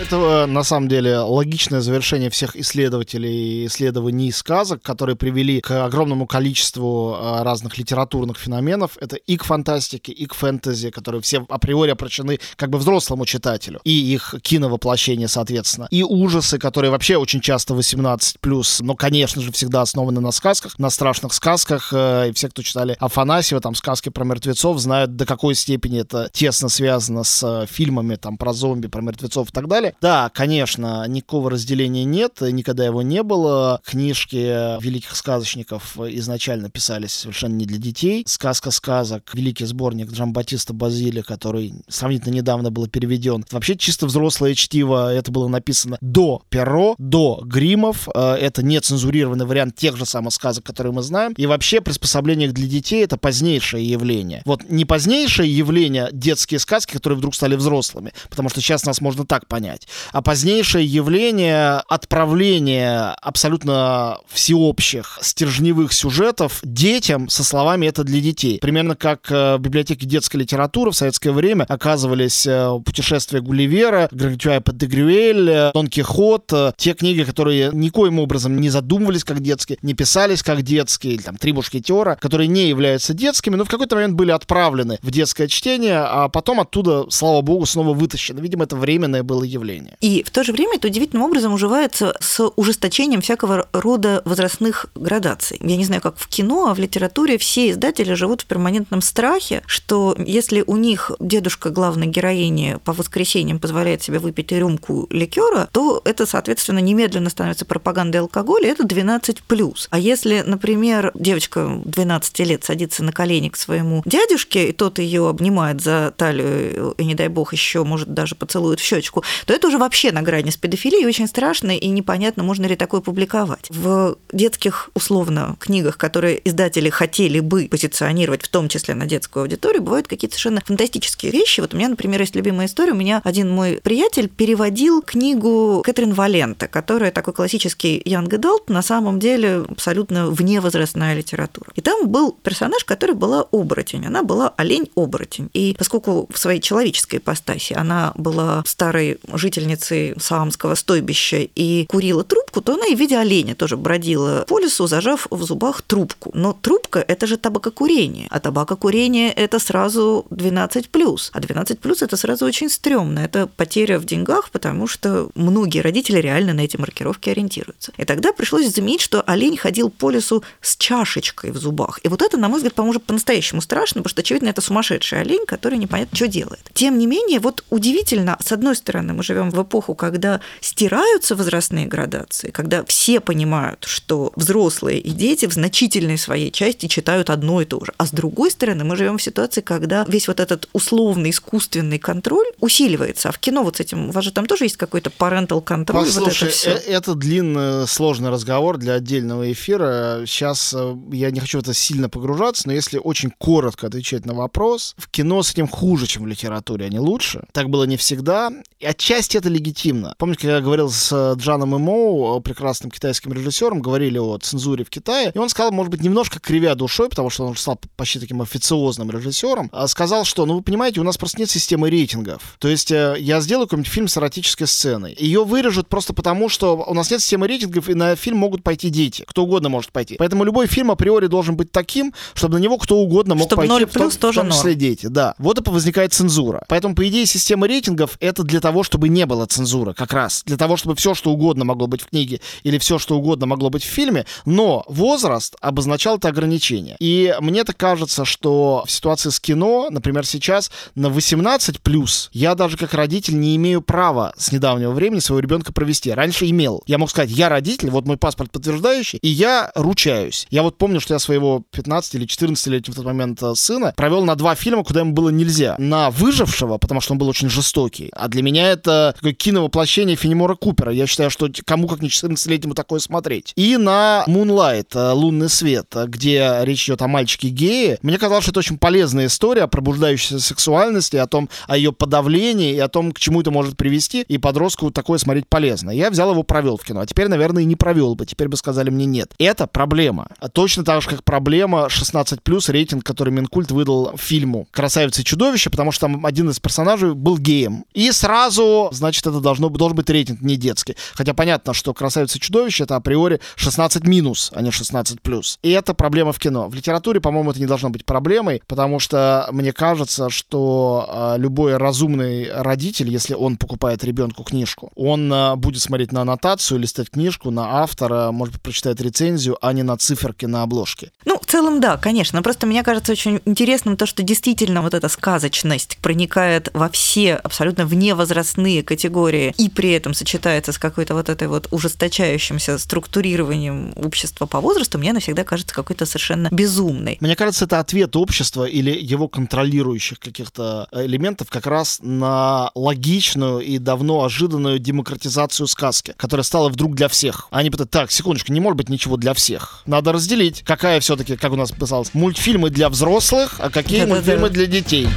Это, 0.00 0.16
э, 0.16 0.46
на 0.46 0.62
самом 0.62 0.88
деле, 0.88 1.18
логичное 1.18 1.80
завершение 1.80 2.30
всех 2.30 2.54
исследователей 2.54 3.66
исследований 3.66 4.30
сказок, 4.30 4.80
которые 4.80 5.16
привели 5.16 5.60
к 5.60 5.84
огромному 5.84 6.28
количеству 6.28 7.16
э, 7.20 7.42
разных 7.42 7.78
литературных 7.78 8.38
феноменов. 8.38 8.96
Это 9.00 9.16
и 9.16 9.36
к 9.36 9.42
фантастике, 9.42 10.12
и 10.12 10.26
к 10.26 10.34
фэнтези, 10.34 10.90
которые 10.90 11.20
все 11.20 11.44
априори 11.48 11.90
обращены 11.90 12.38
как 12.54 12.70
бы 12.70 12.78
взрослому 12.78 13.26
читателю, 13.26 13.80
и 13.82 13.90
их 13.90 14.36
киновоплощение, 14.40 15.26
соответственно. 15.26 15.88
И 15.90 16.04
ужасы, 16.04 16.58
которые 16.58 16.92
вообще 16.92 17.16
очень 17.16 17.40
часто 17.40 17.74
18+, 17.74 18.82
но, 18.82 18.94
конечно 18.94 19.42
же, 19.42 19.50
всегда 19.50 19.82
основаны 19.82 20.20
на 20.20 20.30
сказках, 20.30 20.78
на 20.78 20.90
страшных 20.90 21.34
сказках. 21.34 21.92
Э, 21.92 22.28
и 22.28 22.32
все, 22.32 22.48
кто 22.48 22.62
читали 22.62 22.96
Афанасьева, 23.00 23.60
там, 23.60 23.74
сказки 23.74 24.10
про 24.10 24.22
мертвецов, 24.24 24.78
знают, 24.78 25.16
до 25.16 25.26
какой 25.26 25.56
степени 25.56 26.00
это 26.02 26.30
тесно 26.32 26.68
связано 26.68 27.24
с 27.24 27.66
фильмами 27.68 28.14
там 28.14 28.36
про 28.36 28.52
зомби, 28.52 28.86
про 28.86 29.02
мертвецов 29.02 29.48
и 29.48 29.52
так 29.52 29.66
далее. 29.66 29.87
Да, 30.00 30.30
конечно, 30.32 31.06
никакого 31.08 31.50
разделения 31.50 32.04
нет, 32.04 32.40
никогда 32.40 32.84
его 32.84 33.02
не 33.02 33.22
было. 33.22 33.80
Книжки 33.84 34.80
великих 34.82 35.14
сказочников 35.16 35.98
изначально 35.98 36.70
писались 36.70 37.12
совершенно 37.12 37.54
не 37.54 37.66
для 37.66 37.78
детей. 37.78 38.24
«Сказка 38.26 38.70
сказок», 38.70 39.30
великий 39.34 39.64
сборник 39.64 40.10
Джамбатиста 40.10 40.72
Базили, 40.72 41.20
который 41.20 41.74
сравнительно 41.88 42.34
недавно 42.34 42.70
был 42.70 42.86
переведен. 42.88 43.44
Вообще 43.50 43.76
чисто 43.76 44.06
взрослое 44.06 44.54
чтиво, 44.54 45.12
это 45.12 45.30
было 45.30 45.48
написано 45.48 45.98
до 46.00 46.42
Перо, 46.48 46.94
до 46.98 47.40
Гримов. 47.44 48.08
Э, 48.14 48.34
это 48.34 48.62
не 48.62 48.80
цензурированный 48.80 49.46
вариант 49.46 49.76
тех 49.76 49.96
же 49.96 50.06
самых 50.06 50.32
сказок, 50.32 50.64
которые 50.64 50.92
мы 50.92 51.02
знаем. 51.02 51.32
И 51.36 51.46
вообще 51.46 51.80
приспособление 51.80 52.50
для 52.50 52.66
детей— 52.66 53.04
это 53.04 53.16
позднейшее 53.16 53.88
явление. 53.88 54.42
Вот 54.44 54.68
не 54.68 54.84
позднейшее 54.84 55.54
явление 55.54 56.08
детские 56.12 56.60
сказки, 56.60 56.92
которые 56.92 57.18
вдруг 57.18 57.34
стали 57.34 57.56
взрослыми, 57.56 58.12
потому 58.30 58.48
что 58.48 58.60
сейчас 58.60 58.84
нас 58.84 59.00
можно 59.00 59.24
так 59.24 59.46
понять 59.46 59.77
а 60.12 60.22
позднейшее 60.22 60.84
явление 60.86 61.82
отправления 61.88 63.16
абсолютно 63.20 64.18
всеобщих 64.28 65.18
стержневых 65.22 65.92
сюжетов 65.92 66.60
детям 66.62 67.28
со 67.28 67.44
словами 67.44 67.86
«это 67.86 68.04
для 68.04 68.20
детей». 68.20 68.58
Примерно 68.60 68.96
как 68.96 69.30
э, 69.30 69.56
в 69.56 69.60
библиотеке 69.60 70.06
детской 70.06 70.38
литературы 70.38 70.90
в 70.90 70.96
советское 70.96 71.32
время 71.32 71.64
оказывались 71.68 72.46
э, 72.46 72.70
«Путешествия 72.84 73.40
Гулливера», 73.40 74.08
«Грандюа 74.10 74.62
де 74.72 74.86
Грюэль», 74.86 75.50
э, 75.50 75.70
«Дон 75.74 75.88
Кихот», 75.88 76.52
те 76.76 76.94
книги, 76.94 77.22
которые 77.22 77.70
никоим 77.72 78.18
образом 78.18 78.60
не 78.60 78.70
задумывались 78.70 79.24
как 79.24 79.40
детские, 79.40 79.78
не 79.82 79.94
писались 79.94 80.42
как 80.42 80.62
детские, 80.62 81.14
или 81.14 81.22
там 81.22 81.36
«Три 81.36 81.52
мушкетера», 81.52 82.16
которые 82.20 82.48
не 82.48 82.68
являются 82.68 83.14
детскими, 83.14 83.56
но 83.56 83.64
в 83.64 83.68
какой-то 83.68 83.96
момент 83.96 84.14
были 84.14 84.30
отправлены 84.30 84.98
в 85.02 85.10
детское 85.10 85.48
чтение, 85.48 85.98
а 85.98 86.28
потом 86.28 86.60
оттуда, 86.60 87.06
слава 87.10 87.40
богу, 87.42 87.66
снова 87.66 87.94
вытащены. 87.94 88.40
Видимо, 88.40 88.64
это 88.64 88.76
временное 88.76 89.22
было 89.22 89.44
явление 89.44 89.67
явление. 89.68 89.96
И 90.00 90.22
в 90.22 90.30
то 90.30 90.42
же 90.44 90.52
время 90.52 90.76
это 90.76 90.88
удивительным 90.88 91.24
образом 91.24 91.52
уживается 91.52 92.16
с 92.20 92.42
ужесточением 92.56 93.20
всякого 93.20 93.68
рода 93.72 94.22
возрастных 94.24 94.86
градаций. 94.94 95.58
Я 95.60 95.76
не 95.76 95.84
знаю, 95.84 96.00
как 96.00 96.16
в 96.18 96.28
кино, 96.28 96.68
а 96.68 96.74
в 96.74 96.78
литературе 96.78 97.38
все 97.38 97.70
издатели 97.70 98.14
живут 98.14 98.42
в 98.42 98.46
перманентном 98.46 99.02
страхе, 99.02 99.62
что 99.66 100.16
если 100.18 100.64
у 100.66 100.76
них 100.76 101.12
дедушка 101.20 101.70
главной 101.70 102.06
героини 102.06 102.78
по 102.84 102.92
воскресеньям 102.92 103.58
позволяет 103.58 104.02
себе 104.02 104.18
выпить 104.18 104.52
рюмку 104.52 105.06
ликера, 105.10 105.68
то 105.72 106.00
это, 106.04 106.26
соответственно, 106.26 106.78
немедленно 106.78 107.30
становится 107.30 107.64
пропагандой 107.64 108.18
алкоголя, 108.18 108.70
это 108.70 108.84
12+. 108.84 109.86
А 109.90 109.98
если, 109.98 110.42
например, 110.46 111.12
девочка 111.14 111.80
12 111.84 112.38
лет 112.40 112.64
садится 112.64 113.02
на 113.02 113.12
колени 113.12 113.48
к 113.48 113.56
своему 113.56 114.02
дядюшке, 114.04 114.68
и 114.68 114.72
тот 114.72 114.98
ее 114.98 115.28
обнимает 115.28 115.80
за 115.80 116.12
талию, 116.16 116.94
и, 116.96 117.04
не 117.04 117.14
дай 117.14 117.28
бог, 117.28 117.52
еще, 117.52 117.84
может, 117.84 118.14
даже 118.14 118.34
поцелует 118.34 118.80
в 118.80 118.84
щечку, 118.84 119.22
то 119.46 119.57
это 119.58 119.68
уже 119.68 119.78
вообще 119.78 120.12
на 120.12 120.22
грани 120.22 120.50
с 120.50 120.56
педофилией, 120.56 121.06
очень 121.06 121.26
страшно 121.26 121.76
и 121.76 121.88
непонятно, 121.88 122.42
можно 122.42 122.66
ли 122.66 122.76
такое 122.76 123.00
публиковать. 123.00 123.66
В 123.70 124.16
детских, 124.32 124.90
условно, 124.94 125.56
книгах, 125.58 125.98
которые 125.98 126.40
издатели 126.48 126.90
хотели 126.90 127.40
бы 127.40 127.68
позиционировать, 127.70 128.42
в 128.42 128.48
том 128.48 128.68
числе 128.68 128.94
на 128.94 129.06
детскую 129.06 129.42
аудиторию, 129.42 129.82
бывают 129.82 130.06
какие-то 130.06 130.34
совершенно 130.34 130.62
фантастические 130.64 131.32
вещи. 131.32 131.60
Вот 131.60 131.74
у 131.74 131.76
меня, 131.76 131.88
например, 131.88 132.20
есть 132.20 132.36
любимая 132.36 132.66
история. 132.66 132.92
У 132.92 132.96
меня 132.96 133.20
один 133.24 133.50
мой 133.50 133.80
приятель 133.82 134.28
переводил 134.28 135.02
книгу 135.02 135.82
Кэтрин 135.84 136.14
Валента, 136.14 136.68
которая 136.68 137.10
такой 137.10 137.34
классический 137.34 138.00
Young 138.04 138.28
Adult, 138.28 138.64
на 138.68 138.82
самом 138.82 139.18
деле 139.18 139.64
абсолютно 139.68 140.30
вневозрастная 140.30 141.14
литература. 141.14 141.72
И 141.74 141.80
там 141.80 142.08
был 142.08 142.32
персонаж, 142.32 142.84
который 142.84 143.16
была 143.16 143.42
оборотень. 143.50 144.06
Она 144.06 144.22
была 144.22 144.54
олень-оборотень. 144.56 145.50
И 145.52 145.74
поскольку 145.76 146.28
в 146.32 146.38
своей 146.38 146.60
человеческой 146.60 147.16
ипостаси 147.16 147.72
она 147.72 148.12
была 148.14 148.62
старой 148.66 149.18
жительницей 149.38 150.14
Саамского 150.18 150.74
стойбища 150.74 151.48
и 151.54 151.86
курила 151.86 152.24
трубку, 152.24 152.60
то 152.60 152.74
она 152.74 152.86
и 152.86 152.94
в 152.94 152.98
виде 152.98 153.16
оленя 153.16 153.54
тоже 153.54 153.76
бродила 153.76 154.44
по 154.48 154.58
лесу, 154.58 154.86
зажав 154.86 155.26
в 155.30 155.42
зубах 155.42 155.82
трубку. 155.82 156.30
Но 156.34 156.52
трубка– 156.52 157.04
это 157.08 157.26
же 157.26 157.36
табакокурение, 157.36 158.26
а 158.30 158.40
табакокурение– 158.40 159.32
это 159.36 159.58
сразу 159.58 160.26
12+, 160.30 161.30
а 161.32 161.40
12+, 161.40 162.04
это 162.04 162.16
сразу 162.16 162.44
очень 162.44 162.68
стрёмно. 162.68 163.20
Это 163.20 163.46
потеря 163.46 163.98
в 163.98 164.04
деньгах, 164.04 164.50
потому 164.50 164.86
что 164.86 165.30
многие 165.34 165.80
родители 165.80 166.18
реально 166.18 166.52
на 166.54 166.60
эти 166.60 166.76
маркировки 166.76 167.30
ориентируются. 167.30 167.92
И 167.96 168.04
тогда 168.04 168.32
пришлось 168.32 168.74
заметить, 168.74 169.02
что 169.02 169.22
олень 169.22 169.56
ходил 169.56 169.90
по 169.90 170.10
лесу 170.10 170.42
с 170.60 170.76
чашечкой 170.76 171.50
в 171.50 171.56
зубах. 171.56 172.00
И 172.02 172.08
вот 172.08 172.22
это, 172.22 172.36
на 172.36 172.48
мой 172.48 172.58
взгляд, 172.58 172.74
по-моему, 172.74 173.00
по-настоящему 173.00 173.60
страшно, 173.60 174.02
потому 174.02 174.10
что, 174.10 174.20
очевидно, 174.20 174.48
это 174.48 174.60
сумасшедший 174.60 175.20
олень, 175.20 175.46
который 175.46 175.78
непонятно, 175.78 176.16
что 176.16 176.28
делает. 176.28 176.70
Тем 176.74 176.98
не 176.98 177.06
менее, 177.06 177.40
вот 177.40 177.64
удивительно, 177.70 178.36
с 178.44 178.52
одной 178.52 178.76
стороны, 178.76 179.12
мы 179.12 179.22
живем 179.28 179.50
в 179.50 179.62
эпоху, 179.62 179.94
когда 179.94 180.40
стираются 180.60 181.36
возрастные 181.36 181.86
градации, 181.86 182.50
когда 182.50 182.84
все 182.84 183.20
понимают, 183.20 183.84
что 183.86 184.32
взрослые 184.36 184.98
и 184.98 185.10
дети 185.10 185.46
в 185.46 185.52
значительной 185.52 186.18
своей 186.18 186.50
части 186.50 186.86
читают 186.86 187.30
одно 187.30 187.60
и 187.60 187.64
то 187.64 187.84
же. 187.84 187.92
А 187.96 188.06
с 188.06 188.10
другой 188.10 188.50
стороны, 188.50 188.84
мы 188.84 188.96
живем 188.96 189.18
в 189.18 189.22
ситуации, 189.22 189.60
когда 189.60 190.04
весь 190.08 190.28
вот 190.28 190.40
этот 190.40 190.68
условный 190.72 191.30
искусственный 191.30 191.98
контроль 191.98 192.46
усиливается. 192.60 193.28
А 193.28 193.32
в 193.32 193.38
кино 193.38 193.62
вот 193.62 193.76
с 193.76 193.80
этим, 193.80 194.08
у 194.08 194.12
вас 194.12 194.24
же 194.24 194.32
там 194.32 194.46
тоже 194.46 194.64
есть 194.64 194.76
какой-то 194.76 195.10
parental 195.10 195.62
контроль, 195.62 196.06
Послушай, 196.06 196.44
вот 196.44 196.48
это 196.48 196.50
все. 196.50 196.70
это 196.70 197.14
длинный, 197.14 197.86
сложный 197.86 198.30
разговор 198.30 198.78
для 198.78 198.94
отдельного 198.94 199.52
эфира. 199.52 200.22
Сейчас 200.26 200.74
э, 200.74 200.96
я 201.12 201.30
не 201.30 201.40
хочу 201.40 201.58
в 201.58 201.62
это 201.62 201.74
сильно 201.74 202.08
погружаться, 202.08 202.62
но 202.66 202.72
если 202.72 202.98
очень 202.98 203.30
коротко 203.36 203.86
отвечать 203.86 204.24
на 204.24 204.34
вопрос, 204.34 204.94
в 204.96 205.08
кино 205.10 205.42
с 205.42 205.52
этим 205.52 205.68
хуже, 205.68 206.06
чем 206.06 206.24
в 206.24 206.26
литературе, 206.26 206.86
а 206.86 206.88
не 206.88 206.98
лучше. 206.98 207.44
Так 207.52 207.68
было 207.68 207.84
не 207.84 207.96
всегда. 207.96 208.50
И 208.78 208.86
отчасти 208.86 209.17
это 209.38 209.48
легитимно. 209.48 210.14
Помните, 210.18 210.42
когда 210.42 210.56
я 210.56 210.62
говорил 210.62 210.90
с 210.90 211.34
Джаном 211.34 211.76
Имоу, 211.76 212.40
прекрасным 212.40 212.90
китайским 212.90 213.32
режиссером, 213.32 213.80
говорили 213.80 214.18
о 214.18 214.38
цензуре 214.38 214.84
в 214.84 214.90
Китае, 214.90 215.32
и 215.34 215.38
он 215.38 215.48
сказал, 215.48 215.72
может 215.72 215.90
быть, 215.90 216.02
немножко 216.02 216.40
кривя 216.40 216.74
душой, 216.74 217.08
потому 217.08 217.30
что 217.30 217.46
он 217.46 217.56
стал 217.56 217.80
почти 217.96 218.20
таким 218.20 218.42
официозным 218.42 219.10
режиссером, 219.10 219.68
а 219.72 219.86
сказал, 219.88 220.24
что, 220.24 220.46
ну, 220.46 220.54
вы 220.54 220.62
понимаете, 220.62 221.00
у 221.00 221.04
нас 221.04 221.16
просто 221.16 221.40
нет 221.40 221.50
системы 221.50 221.90
рейтингов. 221.90 222.56
То 222.58 222.68
есть 222.68 222.90
э, 222.90 223.16
я 223.18 223.40
сделаю 223.40 223.66
какой-нибудь 223.66 223.90
фильм 223.90 224.08
с 224.08 224.16
эротической 224.16 224.66
сценой. 224.66 225.16
Ее 225.18 225.44
вырежут 225.44 225.88
просто 225.88 226.12
потому, 226.12 226.48
что 226.48 226.76
у 226.76 226.94
нас 226.94 227.10
нет 227.10 227.20
системы 227.20 227.46
рейтингов, 227.46 227.88
и 227.88 227.94
на 227.94 228.16
фильм 228.16 228.38
могут 228.38 228.62
пойти 228.62 228.90
дети. 228.90 229.24
Кто 229.26 229.44
угодно 229.44 229.68
может 229.68 229.92
пойти. 229.92 230.16
Поэтому 230.18 230.44
любой 230.44 230.66
фильм 230.66 230.90
априори 230.90 231.26
должен 231.26 231.56
быть 231.56 231.72
таким, 231.72 232.14
чтобы 232.34 232.58
на 232.58 232.62
него 232.62 232.78
кто 232.78 232.96
угодно 232.96 233.34
мог 233.34 233.48
чтобы 233.48 233.62
пойти. 233.62 233.72
0 233.72 233.86
плюс 233.86 234.14
в 234.14 234.18
том, 234.18 234.20
тоже 234.20 234.40
в 234.40 234.42
том 234.44 234.52
числе 234.52 234.70
норм. 234.70 234.80
дети. 234.80 235.06
Да. 235.06 235.34
Вот 235.38 235.58
и 235.58 235.70
возникает 235.70 236.12
цензура. 236.12 236.64
Поэтому, 236.68 236.94
по 236.94 237.06
идее, 237.08 237.26
система 237.26 237.66
рейтингов 237.66 238.16
это 238.20 238.42
для 238.42 238.60
того, 238.60 238.82
чтобы 238.82 239.07
не 239.08 239.26
было 239.26 239.46
цензуры, 239.46 239.94
как 239.94 240.12
раз. 240.12 240.42
Для 240.46 240.56
того, 240.56 240.76
чтобы 240.76 240.96
все, 240.96 241.14
что 241.14 241.30
угодно 241.30 241.64
могло 241.64 241.86
быть 241.86 242.02
в 242.02 242.06
книге 242.06 242.40
или 242.62 242.78
все, 242.78 242.98
что 242.98 243.16
угодно 243.16 243.46
могло 243.46 243.70
быть 243.70 243.84
в 243.84 243.88
фильме, 243.88 244.26
но 244.44 244.84
возраст 244.88 245.56
обозначал 245.60 246.16
это 246.16 246.28
ограничение. 246.28 246.96
И 247.00 247.34
мне 247.40 247.64
так 247.64 247.76
кажется, 247.76 248.24
что 248.24 248.84
в 248.86 248.90
ситуации 248.90 249.30
с 249.30 249.40
кино, 249.40 249.88
например, 249.90 250.26
сейчас 250.26 250.70
на 250.94 251.08
18 251.08 251.80
плюс 251.80 252.30
я 252.32 252.54
даже 252.54 252.76
как 252.76 252.94
родитель 252.94 253.38
не 253.38 253.56
имею 253.56 253.82
права 253.82 254.32
с 254.36 254.52
недавнего 254.52 254.92
времени 254.92 255.20
своего 255.20 255.40
ребенка 255.40 255.72
провести. 255.72 256.10
Раньше 256.10 256.48
имел. 256.48 256.82
Я 256.86 256.98
мог 256.98 257.10
сказать, 257.10 257.30
я 257.30 257.48
родитель, 257.48 257.90
вот 257.90 258.06
мой 258.06 258.16
паспорт 258.16 258.50
подтверждающий, 258.50 259.18
и 259.22 259.28
я 259.28 259.70
ручаюсь. 259.74 260.46
Я 260.50 260.62
вот 260.62 260.78
помню, 260.78 261.00
что 261.00 261.14
я 261.14 261.18
своего 261.18 261.64
15 261.72 262.14
или 262.16 262.26
14-летнего 262.26 262.92
в 262.92 262.96
тот 262.96 263.04
момент 263.04 263.42
э, 263.42 263.54
сына 263.54 263.92
провел 263.96 264.24
на 264.24 264.34
два 264.34 264.54
фильма, 264.54 264.84
куда 264.84 265.00
ему 265.00 265.12
было 265.12 265.30
нельзя. 265.30 265.76
На 265.78 266.10
«Выжившего», 266.10 266.78
потому 266.78 267.00
что 267.00 267.12
он 267.12 267.18
был 267.18 267.28
очень 267.28 267.48
жестокий. 267.48 268.10
А 268.12 268.28
для 268.28 268.42
меня 268.42 268.70
это 268.70 268.97
такое 269.14 269.32
киновоплощение 269.32 270.16
Фенемора 270.16 270.54
Купера. 270.54 270.92
Я 270.92 271.06
считаю, 271.06 271.30
что 271.30 271.48
кому 271.64 271.88
как 271.88 272.02
не 272.02 272.08
14-летнему 272.08 272.74
такое 272.74 273.00
смотреть. 273.00 273.52
И 273.56 273.76
на 273.76 274.24
«Мунлайт», 274.26 274.94
э, 274.94 275.12
«Лунный 275.12 275.48
свет», 275.48 275.86
э, 275.94 276.06
где 276.06 276.58
речь 276.62 276.84
идет 276.86 277.02
о 277.02 277.08
мальчике 277.08 277.48
гее. 277.48 277.98
Мне 278.02 278.18
казалось, 278.18 278.44
что 278.44 278.52
это 278.52 278.60
очень 278.60 278.78
полезная 278.78 279.26
история 279.26 279.62
о 279.62 279.68
пробуждающейся 279.68 280.40
сексуальности, 280.40 281.16
о 281.16 281.26
том, 281.26 281.48
о 281.66 281.76
ее 281.76 281.92
подавлении 281.92 282.74
и 282.74 282.78
о 282.78 282.88
том, 282.88 283.12
к 283.12 283.18
чему 283.18 283.40
это 283.40 283.50
может 283.50 283.76
привести. 283.76 284.22
И 284.22 284.38
подростку 284.38 284.90
такое 284.90 285.18
смотреть 285.18 285.48
полезно. 285.48 285.90
Я 285.90 286.10
взял 286.10 286.30
его, 286.30 286.42
провел 286.42 286.76
в 286.76 286.84
кино. 286.84 287.00
А 287.00 287.06
теперь, 287.06 287.28
наверное, 287.28 287.62
и 287.62 287.66
не 287.66 287.76
провел 287.76 288.14
бы. 288.14 288.26
Теперь 288.26 288.48
бы 288.48 288.56
сказали 288.56 288.90
мне 288.90 289.06
нет. 289.06 289.32
Это 289.38 289.66
проблема. 289.66 290.28
Точно 290.52 290.84
так 290.84 291.02
же, 291.02 291.08
как 291.08 291.24
проблема 291.24 291.86
16+, 291.86 292.72
рейтинг, 292.72 293.04
который 293.04 293.32
Минкульт 293.32 293.70
выдал 293.70 294.12
фильму 294.16 294.66
«Красавица 294.70 295.22
и 295.22 295.24
чудовище», 295.24 295.70
потому 295.70 295.92
что 295.92 296.06
там 296.06 296.26
один 296.26 296.50
из 296.50 296.60
персонажей 296.60 297.14
был 297.14 297.38
геем. 297.38 297.84
И 297.94 298.10
сразу, 298.12 298.87
значит, 298.92 299.26
это 299.26 299.40
должно, 299.40 299.68
должен 299.68 299.96
быть 299.96 300.10
рейтинг 300.10 300.40
не 300.40 300.56
детский. 300.56 300.96
Хотя 301.14 301.34
понятно, 301.34 301.74
что 301.74 301.94
«Красавица 301.94 302.38
и 302.38 302.40
чудовище» 302.40 302.84
это 302.84 302.96
априори 302.96 303.40
16 303.56 304.04
минус, 304.04 304.50
а 304.54 304.62
не 304.62 304.70
16 304.70 305.20
плюс. 305.22 305.58
И 305.62 305.70
это 305.70 305.94
проблема 305.94 306.32
в 306.32 306.38
кино. 306.38 306.68
В 306.68 306.74
литературе, 306.74 307.20
по-моему, 307.20 307.50
это 307.50 307.60
не 307.60 307.66
должно 307.66 307.90
быть 307.90 308.04
проблемой, 308.04 308.62
потому 308.66 308.98
что 308.98 309.48
мне 309.52 309.72
кажется, 309.72 310.30
что 310.30 311.34
э, 311.36 311.38
любой 311.38 311.76
разумный 311.76 312.50
родитель, 312.52 313.10
если 313.10 313.34
он 313.34 313.56
покупает 313.56 314.04
ребенку 314.04 314.44
книжку, 314.44 314.90
он 314.94 315.32
э, 315.32 315.56
будет 315.56 315.82
смотреть 315.82 316.12
на 316.12 316.22
аннотацию, 316.22 316.78
листать 316.78 317.10
книжку, 317.10 317.50
на 317.50 317.82
автора, 317.82 318.30
может 318.30 318.54
быть, 318.54 318.62
прочитает 318.62 319.00
рецензию, 319.00 319.58
а 319.60 319.72
не 319.72 319.82
на 319.82 319.96
циферки 319.96 320.46
на 320.46 320.62
обложке. 320.62 321.12
Ну, 321.24 321.37
целом, 321.48 321.80
да, 321.80 321.96
конечно. 321.96 322.38
Но 322.38 322.42
просто 322.42 322.66
мне 322.66 322.82
кажется 322.82 323.12
очень 323.12 323.40
интересным 323.44 323.96
то, 323.96 324.06
что 324.06 324.22
действительно 324.22 324.82
вот 324.82 324.94
эта 324.94 325.08
сказочность 325.08 325.98
проникает 326.02 326.70
во 326.74 326.88
все 326.88 327.34
абсолютно 327.34 327.86
вневозрастные 327.86 328.82
категории 328.82 329.54
и 329.56 329.68
при 329.68 329.92
этом 329.92 330.14
сочетается 330.14 330.72
с 330.72 330.78
какой-то 330.78 331.14
вот 331.14 331.28
этой 331.28 331.48
вот 331.48 331.68
ужесточающимся 331.70 332.78
структурированием 332.78 333.92
общества 333.96 334.46
по 334.46 334.60
возрасту, 334.60 334.98
мне 334.98 335.10
она 335.10 335.20
всегда 335.20 335.44
кажется 335.44 335.74
какой-то 335.74 336.06
совершенно 336.06 336.48
безумной. 336.50 337.16
Мне 337.20 337.36
кажется, 337.36 337.64
это 337.64 337.80
ответ 337.80 338.16
общества 338.16 338.64
или 338.64 338.90
его 338.90 339.28
контролирующих 339.28 340.18
каких-то 340.18 340.88
элементов 340.92 341.48
как 341.50 341.66
раз 341.66 341.98
на 342.02 342.70
логичную 342.74 343.60
и 343.60 343.78
давно 343.78 344.24
ожиданную 344.24 344.78
демократизацию 344.78 345.66
сказки, 345.66 346.14
которая 346.16 346.44
стала 346.44 346.68
вдруг 346.68 346.94
для 346.94 347.08
всех. 347.08 347.48
Они 347.50 347.70
пытаются, 347.70 347.92
так, 347.92 348.10
секундочку, 348.10 348.52
не 348.52 348.60
может 348.60 348.76
быть 348.76 348.88
ничего 348.88 349.16
для 349.16 349.34
всех. 349.34 349.82
Надо 349.86 350.12
разделить, 350.12 350.62
какая 350.66 351.00
все-таки, 351.00 351.37
как 351.40 351.52
у 351.52 351.56
нас 351.56 351.70
писалось, 351.72 352.14
мультфильмы 352.14 352.70
для 352.70 352.88
взрослых, 352.88 353.56
а 353.58 353.70
какие 353.70 354.00
Да-да-да. 354.00 354.14
мультфильмы 354.16 354.50
для 354.50 354.66
детей. 354.66 355.08